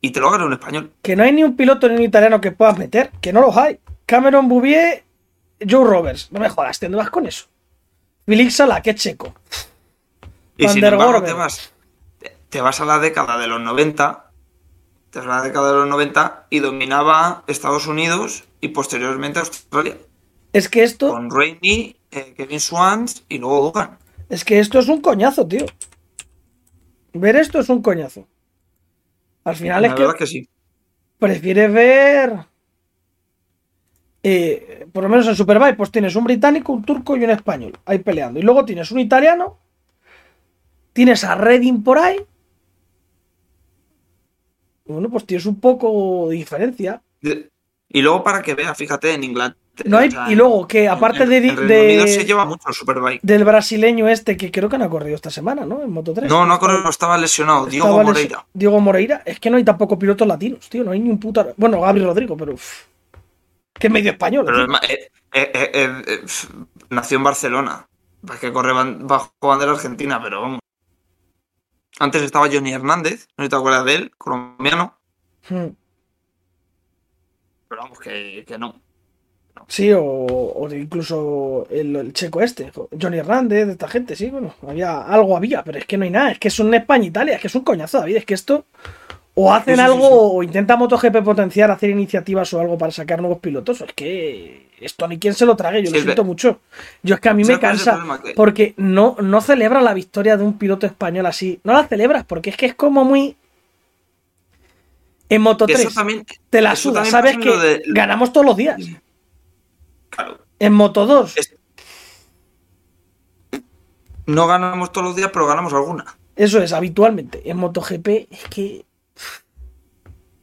[0.03, 0.93] y te lo gana un español.
[1.01, 3.13] Que no hay ni un piloto ni un italiano que puedas meter.
[3.23, 3.81] Que no los hay.
[4.05, 5.05] Cameron Bouvier,
[5.59, 6.29] Joe Roberts.
[6.33, 7.47] No me jodas, ¿te vas con eso?
[8.27, 9.33] Felix Sala, que checo.
[10.59, 11.73] Y Van sin embargo, te vas,
[12.51, 14.31] te vas a la década de los 90,
[15.09, 19.97] te vas a la década de los 90 y dominaba Estados Unidos y posteriormente Australia.
[20.53, 23.97] Es que esto, Con Rainey, eh, Kevin Swans y luego Dugan.
[24.29, 25.67] Es que esto es un coñazo, tío.
[27.13, 28.27] Ver esto es un coñazo.
[29.45, 30.49] Al final La es que verdad que sí.
[31.19, 32.47] prefieres ver.
[34.23, 37.79] eh, por lo menos en Superbike, pues tienes un británico, un turco y un español
[37.85, 38.41] ahí peleando.
[38.41, 39.59] Y luego tienes un italiano,
[40.93, 42.19] tienes a Redding por ahí.
[44.85, 47.03] Bueno, pues tienes un poco de diferencia.
[47.89, 49.59] Y luego para que veas, fíjate, en Inglaterra.
[49.85, 52.25] No hay- o sea, y luego que aparte en- de, en Reino de- Unido se
[52.25, 53.21] lleva mucho el Superbike.
[53.23, 55.83] del brasileño este, que creo que no ha corrido esta semana, ¿no?
[55.83, 56.31] En Moto 3.
[56.31, 57.67] No, no creo que estaba lesionado.
[57.67, 58.47] Diego Estaba Moreira.
[58.55, 59.23] Diego Moreira.
[59.27, 60.83] Es que no hay tampoco pilotos latinos, tío.
[60.85, 61.47] No hay ni un puta.
[61.57, 62.55] Bueno, Gabriel Rodrigo, pero.
[63.75, 64.45] que es medio español.
[64.47, 66.25] Pero eh, eh, eh,
[66.91, 67.87] nació en Barcelona.
[68.33, 70.61] Es que corre bajo bandera argentina, pero vamos.
[71.99, 74.99] Antes estaba Johnny Hernández, no te acuerdas de él, colombiano.
[75.49, 75.69] Hmm.
[77.69, 78.81] Pero vamos, que, que no.
[79.69, 84.55] Sí, o, o incluso el, el checo este, Johnny Hernández, de esta gente, sí, bueno,
[84.67, 87.41] había algo había, pero es que no hay nada, es que es un España-Italia, es
[87.41, 88.65] que es un coñazo, David, es que esto
[89.39, 92.93] o hacen Sí, sí, algo sí, o intenta MotoGP potenciar, hacer iniciativas o algo para
[92.93, 96.61] sacar nuevos pilotos, es que esto ni quien se lo trague, yo lo siento mucho.
[97.03, 99.81] Yo es que a mí me ¿Sabes cuál es el cansa porque no, no celebra
[99.83, 103.05] la victoria de un piloto español así, no la celebras porque es que es como
[103.05, 103.37] muy...
[105.29, 106.25] En Moto que 3 eso también.
[106.51, 108.81] te la suda, sabes que de- ganamos todos los días.
[110.17, 110.39] Claro.
[110.59, 111.55] En Moto 2 Es-
[114.27, 116.05] No ganamos todos los días, pero ganamos alguna.
[116.35, 117.49] Eso es, habitualmente.
[117.49, 118.85] En MotoGP es que.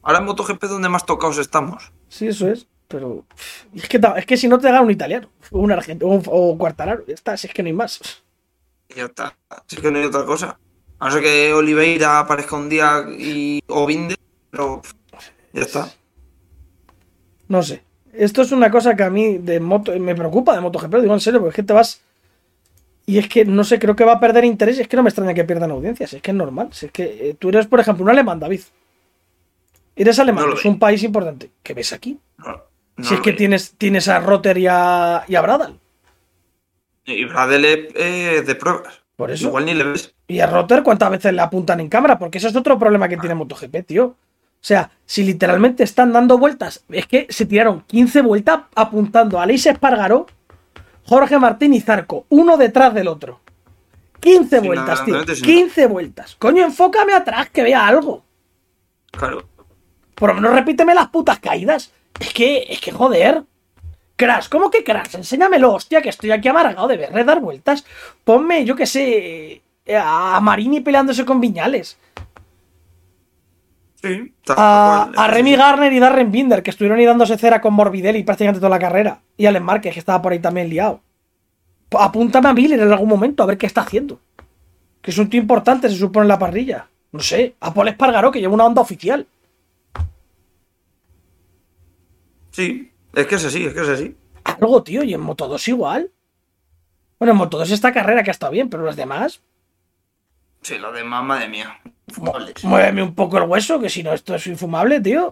[0.02, 1.92] Ahora en MotoGP donde más tocados estamos.
[2.08, 2.66] Sí, eso es.
[2.88, 3.24] Pero.
[3.74, 6.56] Es que, es que si no te gana un italiano, un argentino, o, un- o
[6.58, 8.00] Quartararo, ya está, si es que no hay más.
[8.94, 9.36] Ya está.
[9.66, 10.58] Si es que no hay otra cosa.
[10.98, 14.16] A no ser que Oliveira aparezca un día y, o Vinde,
[14.50, 14.80] pero
[15.52, 15.90] ya está.
[17.48, 17.84] No sé.
[18.16, 21.20] Esto es una cosa que a mí de moto me preocupa de MotoGP, digo en
[21.20, 22.00] serio, porque es que te vas.
[23.06, 24.78] Y es que no sé, creo que va a perder interés.
[24.78, 26.12] y Es que no me extraña que pierdan audiencias.
[26.14, 26.68] Es que es normal.
[26.72, 28.60] Si es que eh, tú eres, por ejemplo, un alemán, David.
[29.96, 31.50] Eres alemán, No es un país importante.
[31.62, 32.18] ¿Qué ves aquí?
[32.38, 32.62] No,
[32.96, 33.36] no si es que veo.
[33.36, 35.78] tienes, tienes a Rotter y a, y a Bradal.
[37.06, 39.02] Y Bradel eh, de pruebas.
[39.16, 39.48] Por eso.
[39.48, 40.14] Igual ni le ves.
[40.26, 42.18] Y a Rotter, ¿cuántas veces le apuntan en cámara?
[42.18, 44.16] Porque eso es otro problema que tiene MotoGP, tío.
[44.64, 49.42] O sea, si literalmente están dando vueltas, es que se tiraron 15 vueltas apuntando a
[49.42, 50.26] Aleix Espargaró,
[51.04, 53.40] Jorge Martín y Zarco, uno detrás del otro.
[54.20, 55.16] 15 Sin vueltas, tío.
[55.16, 56.36] adelantamiento, sin 15 vueltas.
[56.36, 58.24] Coño, enfócame atrás, que vea algo.
[59.10, 59.46] Claro.
[60.14, 61.92] Por lo menos repíteme las putas caídas.
[62.18, 63.42] Es que, es que joder.
[64.16, 65.16] Crash, ¿cómo que Crash?
[65.16, 67.84] Enséñamelo, hostia, que estoy aquí amargado de verle dar vueltas.
[68.24, 69.60] Ponme, yo qué sé,
[69.94, 71.98] a Marini peleándose con Viñales.
[74.04, 74.34] Sí.
[74.48, 78.60] A, a Remy Garner y Darren Binder, que estuvieron ahí dándose cera con Morbidelli prácticamente
[78.60, 79.22] toda la carrera.
[79.38, 81.00] Y Alex Márquez, que estaba por ahí también liado.
[81.90, 84.20] Apúntame a Miller en algún momento a ver qué está haciendo.
[85.00, 86.86] Que es un tío importante, se supone, en la parrilla.
[87.12, 89.26] No sé, a Paul Espargaró, que lleva una onda oficial.
[92.50, 92.92] Sí.
[93.14, 94.16] Es que es así, es que es así.
[94.44, 96.10] Algo, tío, y en Moto 2 igual.
[97.18, 99.40] Bueno, en Moto 2 esta carrera que ha estado bien, pero los demás,
[100.64, 101.78] Sí, lo demás, madre mía.
[102.08, 102.64] Infumables.
[102.64, 105.30] muéveme un poco el hueso, que si no, esto es infumable, tío.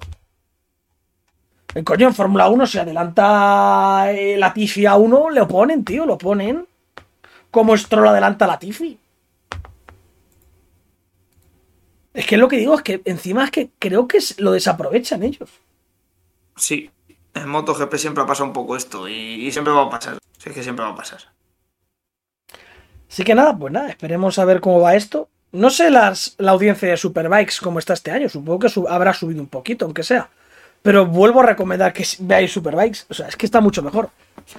[1.74, 6.18] El coño, en Fórmula 1 se adelanta eh, Latifi a uno, le ponen, tío, lo
[6.18, 6.68] ponen.
[7.50, 8.98] Como Stroll adelanta a Latifi.
[12.12, 15.48] Es que lo que digo es que encima es que creo que lo desaprovechan ellos.
[16.56, 16.90] Sí.
[17.32, 20.18] En MotoGP siempre ha pasado un poco esto y, y siempre va a pasar.
[20.36, 21.31] Sí, es que siempre va a pasar.
[23.12, 25.28] Así que nada, pues nada, esperemos a ver cómo va esto.
[25.52, 28.30] No sé las, la audiencia de Superbikes como está este año.
[28.30, 30.30] Supongo que habrá subido un poquito, aunque sea.
[30.80, 33.00] Pero vuelvo a recomendar que veáis Superbikes.
[33.10, 34.08] O sea, es que está mucho mejor.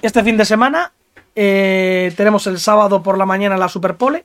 [0.02, 0.92] Este fin de semana
[1.34, 4.24] eh, tenemos el sábado por la mañana la Superpole.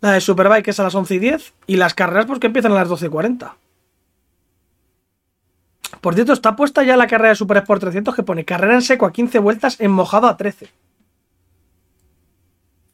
[0.00, 1.52] La de Superbike es a las 11 y 10.
[1.66, 3.56] Y las carreras pues que empiezan a las 12 y 40.
[6.00, 8.82] Por cierto, está puesta ya la carrera de Super Sport 300 que pone carrera en
[8.82, 10.68] seco a 15 vueltas, en mojado a 13.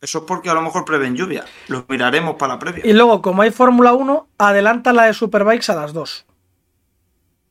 [0.01, 1.45] Eso es porque a lo mejor prevén lluvia.
[1.67, 2.87] Lo miraremos para la previa.
[2.87, 6.27] Y luego, como hay Fórmula 1, adelanta la de Superbikes a las 2.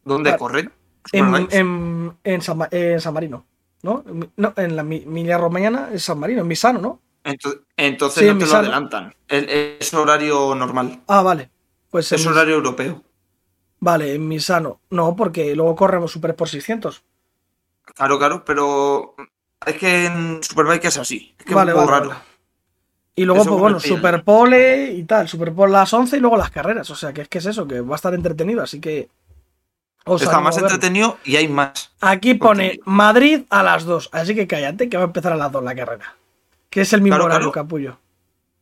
[0.05, 0.71] ¿Dónde corren?
[1.11, 3.45] En, en, en San, en San Marino.
[3.83, 4.03] ¿No?
[4.37, 7.01] No, en la Mi- Emilia Romagna es San Marino, en Misano, ¿no?
[7.23, 9.13] Ento- Entonces Sí, no te lo adelantan.
[9.27, 11.01] El- Es horario normal.
[11.07, 11.49] Ah, vale.
[11.91, 13.03] Pues Es Mis- horario europeo.
[13.79, 14.79] Vale, en Misano.
[14.89, 17.03] No, porque luego corremos Super por 600.
[17.95, 19.15] Claro, claro, pero
[19.65, 21.35] es que en Superbike es así.
[21.37, 22.19] Es que Vale, es un poco vale, raro.
[22.19, 22.36] vale.
[23.17, 23.79] Y luego, Eso pues bueno.
[23.79, 25.27] Superpole y tal.
[25.27, 26.89] Superpole a las 11 y luego las carreras.
[26.91, 28.61] O sea, que es que es eso, que va a estar entretenido.
[28.61, 29.09] Así que.
[30.05, 31.91] os Está más entretenido y hay más.
[31.99, 32.79] Aquí pone.
[32.85, 34.09] Madrid a las 2.
[34.11, 36.15] Así que cállate, que va a empezar a las 2 la carrera.
[36.69, 37.65] Que es el mismo Claro, horario, claro.
[37.67, 37.97] capullo.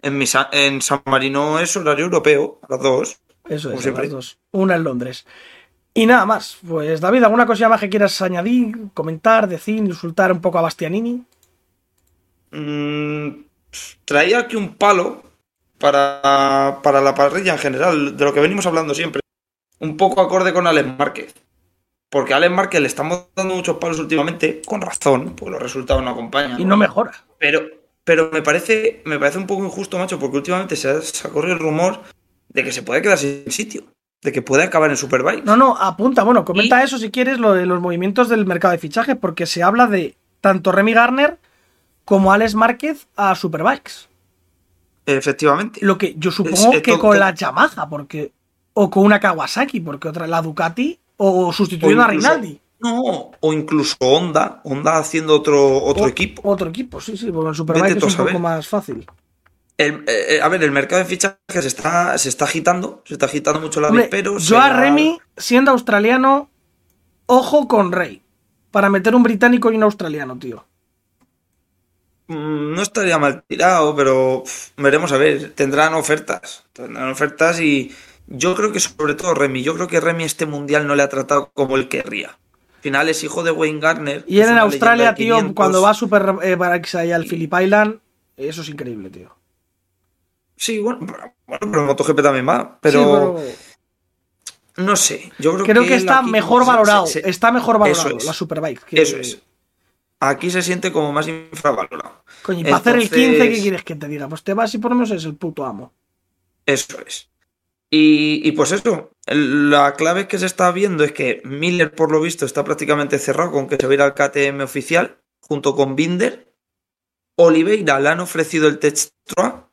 [0.02, 3.18] En, en San Marino es horario europeo, a las dos.
[3.50, 4.38] Eso Como es, a las 2.
[4.52, 5.26] Una en Londres.
[5.94, 6.58] Y nada más.
[6.66, 11.24] Pues David, ¿alguna cosilla más que quieras añadir, comentar, decir, insultar un poco a Bastianini?
[12.52, 13.45] Mm,
[14.06, 15.24] traía aquí un palo
[15.78, 19.22] para, para la parrilla en general, de lo que venimos hablando siempre.
[19.80, 21.34] Un poco acorde con Alex Márquez.
[22.10, 26.04] Porque a Alex Márquez le estamos dando muchos palos últimamente, con razón, porque los resultados
[26.04, 26.60] no acompañan.
[26.60, 27.12] Y no mejora.
[27.40, 27.62] Pero,
[28.04, 31.32] pero me parece, me parece un poco injusto, macho, porque últimamente se ha, se ha
[31.32, 32.02] corrido el rumor
[32.50, 33.84] de que se puede quedar sin sitio.
[34.22, 35.44] De que puede acabar en Superbike.
[35.44, 36.24] No, no, apunta.
[36.24, 39.62] Bueno, comenta eso si quieres, lo de los movimientos del mercado de fichajes, porque se
[39.62, 41.38] habla de tanto Remy Garner
[42.06, 44.08] como Alex Márquez a Superbikes.
[45.06, 45.80] Efectivamente.
[45.84, 48.32] Lo que yo supongo Es- es que con la Yamaha, porque.
[48.74, 52.60] O con una Kawasaki, porque otra, la Ducati, o sustituyendo O a Rinaldi.
[52.82, 56.42] No, o incluso Honda, Honda haciendo otro, otro O- equipo.
[56.44, 59.06] Otro equipo, sí, sí, porque el Superbike es un poco más fácil.
[59.78, 63.14] El- eh, eh, a ver, el mercado de fichajes se está, se está agitando, se
[63.14, 66.50] está agitando mucho la Hombre, pero yo a Remy, siendo australiano,
[67.28, 68.22] ojo con Rey.
[68.72, 70.66] Para meter un británico y un australiano, tío.
[72.28, 74.44] Mm, No estaría mal tirado, pero
[74.78, 75.52] veremos a ver.
[75.54, 76.66] Tendrán ofertas.
[76.74, 77.94] Tendrán ofertas y
[78.28, 79.62] yo creo que sobre todo Remy.
[79.64, 82.30] Yo creo que Remy este mundial no le ha tratado como él querría.
[82.30, 84.24] Al final es hijo de Wayne Garner.
[84.28, 85.56] Y él en Australia, tío, 500.
[85.56, 86.58] cuando va a Super eh,
[86.94, 88.00] ahí al Phillip Island,
[88.38, 89.36] eso es increíble, tío.
[90.56, 92.78] Sí, bueno, pero- bueno, pero MotoGP también va.
[92.82, 93.54] Pero, Sí,
[94.78, 95.32] no sé.
[95.40, 97.08] Yo creo, creo que está mejor valorado.
[97.08, 98.84] se- se- está mejor valorado la Superbike.
[98.86, 99.40] que- Eso es.
[100.20, 102.24] Aquí se siente como más infravalorado.
[102.44, 104.28] Coño, y para hacer el Entonces- 15, ¿qué quieres que te diga?
[104.30, 105.94] Pues te vas y por lo menos es el puto amo.
[106.66, 107.30] Eso es.
[107.92, 112.20] Y, y pues eso, la clave que se está viendo es que Miller, por lo
[112.22, 115.96] visto, está prácticamente cerrado con que se va a ir al KTM oficial, junto con
[115.96, 116.52] Binder.
[117.38, 119.68] Oliveira le han ofrecido el Textra,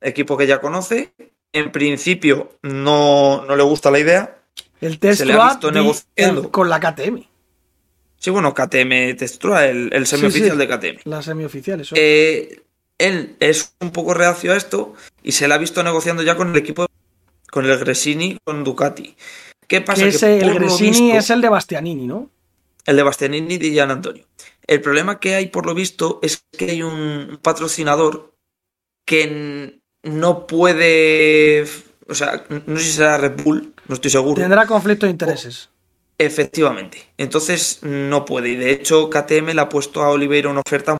[0.00, 1.12] equipo que ya conoce.
[1.52, 4.38] En principio no, no le gusta la idea.
[4.80, 4.98] El
[6.16, 7.26] el- con la KTM,
[8.24, 10.56] Sí, bueno, KTM Textra, el, el semioficial sí.
[10.56, 11.00] de KTM.
[11.10, 11.78] la semioficial.
[11.82, 11.94] Eso.
[11.98, 12.62] Eh,
[12.96, 16.48] él es un poco reacio a esto y se le ha visto negociando ya con
[16.48, 16.86] el equipo,
[17.50, 19.14] con el Gresini, con Ducati.
[19.68, 20.04] ¿Qué pasa?
[20.04, 22.30] que ese, por el Gresini visto- es el de Bastianini, ¿no?
[22.86, 24.24] el de Bastianini y Gian Antonio.
[24.66, 28.32] El problema que hay, por lo visto, es que hay un patrocinador
[29.06, 31.64] que no puede.
[32.08, 34.40] O sea, no sé si será Red Bull, no estoy seguro.
[34.40, 35.68] Tendrá conflicto de intereses.
[36.18, 37.08] Efectivamente.
[37.18, 38.50] Entonces no puede.
[38.50, 40.96] Y de hecho, KTM le ha puesto a Oliveira una oferta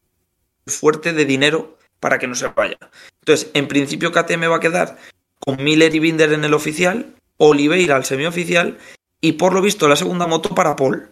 [0.66, 2.78] fuerte de dinero para que no se vaya.
[3.20, 4.98] Entonces, en principio, KTM va a quedar
[5.38, 8.78] con Miller y Binder en el oficial, Oliveira al semioficial
[9.20, 11.10] y por lo visto la segunda moto para Paul.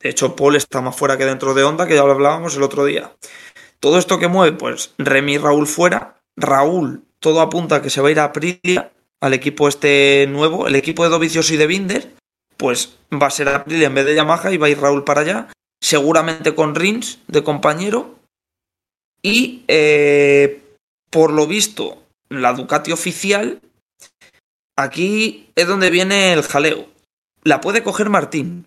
[0.00, 2.62] De hecho, Paul está más fuera que dentro de Honda, que ya lo hablábamos el
[2.62, 3.12] otro día.
[3.80, 6.20] Todo esto que mueve, pues Remy y Raúl fuera.
[6.36, 10.66] Raúl, todo apunta a que se va a ir a Aprilia, al equipo este nuevo,
[10.66, 12.19] el equipo de Dovizioso y de Binder
[12.60, 15.22] pues va a ser Aprilia en vez de Yamaha y va a ir Raúl para
[15.22, 15.48] allá,
[15.80, 18.16] seguramente con Rins de compañero.
[19.22, 20.62] Y eh,
[21.08, 23.62] por lo visto, la Ducati oficial,
[24.76, 26.86] aquí es donde viene el jaleo.
[27.44, 28.66] La puede coger Martín,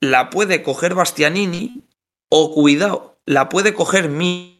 [0.00, 1.82] la puede coger Bastianini,
[2.30, 4.56] o cuidado, la puede coger Mir.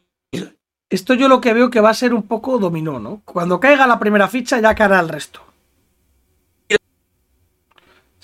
[0.90, 3.22] Esto yo lo que veo que va a ser un poco dominó, ¿no?
[3.24, 5.45] Cuando caiga la primera ficha ya caerá el resto.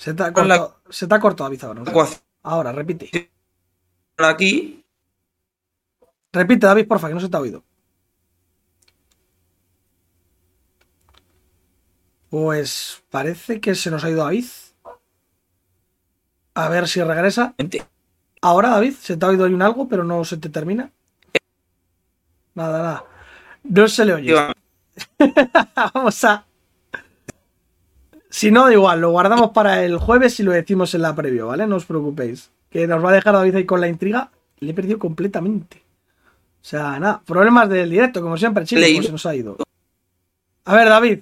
[0.03, 1.81] Se te ha Con la- cortado, se te ha cortado David, ahora.
[1.81, 1.89] ¿no?
[1.89, 3.31] ecuación Ahora, repite.
[4.17, 4.83] Aquí,
[6.33, 7.63] Repite, David, porfa, que no se te ha oído.
[12.29, 14.45] Pues parece que se nos ha ido David.
[16.55, 17.55] A ver si regresa.
[18.41, 20.91] Ahora, David, se te ha oído ahí un algo, pero no se te termina.
[22.55, 23.05] Nada, nada.
[23.63, 24.35] No se le oye.
[25.93, 26.45] Vamos a.
[28.35, 31.45] Si no, da igual, lo guardamos para el jueves y lo decimos en la previo,
[31.49, 31.67] ¿vale?
[31.67, 32.49] No os preocupéis.
[32.71, 34.31] Que nos va a dejar David ahí con la intriga.
[34.59, 35.77] Le he perdido completamente.
[36.59, 39.57] O sea, nada, problemas del directo, como siempre, chicos, se nos ha ido.
[40.65, 41.19] A ver, David.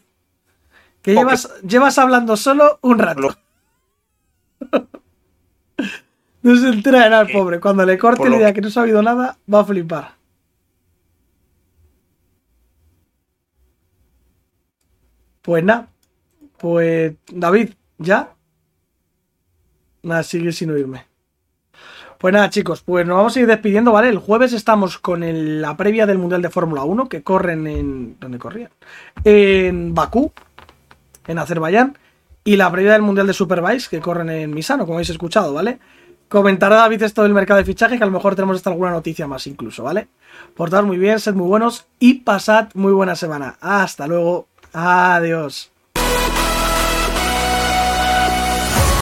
[1.02, 3.36] Que llevas, llevas hablando solo un rato.
[6.44, 7.60] No se entera de nada, el pobre.
[7.60, 10.16] Cuando le corte la idea que- que no se ha oído nada, va a flipar.
[15.42, 15.88] Pues nada.
[16.62, 18.36] Pues, David, ¿ya?
[20.04, 21.06] Nada, sigue sin oírme.
[22.20, 24.10] Pues nada, chicos, pues nos vamos a ir despidiendo, ¿vale?
[24.10, 25.22] El jueves estamos con
[25.60, 28.20] la previa del Mundial de Fórmula 1, que corren en...
[28.20, 28.70] ¿Dónde corrían?
[29.24, 30.32] En Bakú,
[31.26, 31.98] en Azerbaiyán,
[32.44, 35.80] y la previa del Mundial de Superbikes, que corren en Misano, como habéis escuchado, ¿vale?
[36.28, 39.26] Comentará David esto del mercado de fichaje, que a lo mejor tenemos hasta alguna noticia
[39.26, 40.10] más incluso, ¿vale?
[40.56, 43.58] Portaos muy bien, sed muy buenos y pasad muy buena semana.
[43.62, 44.48] Hasta luego.
[44.74, 45.72] Adiós.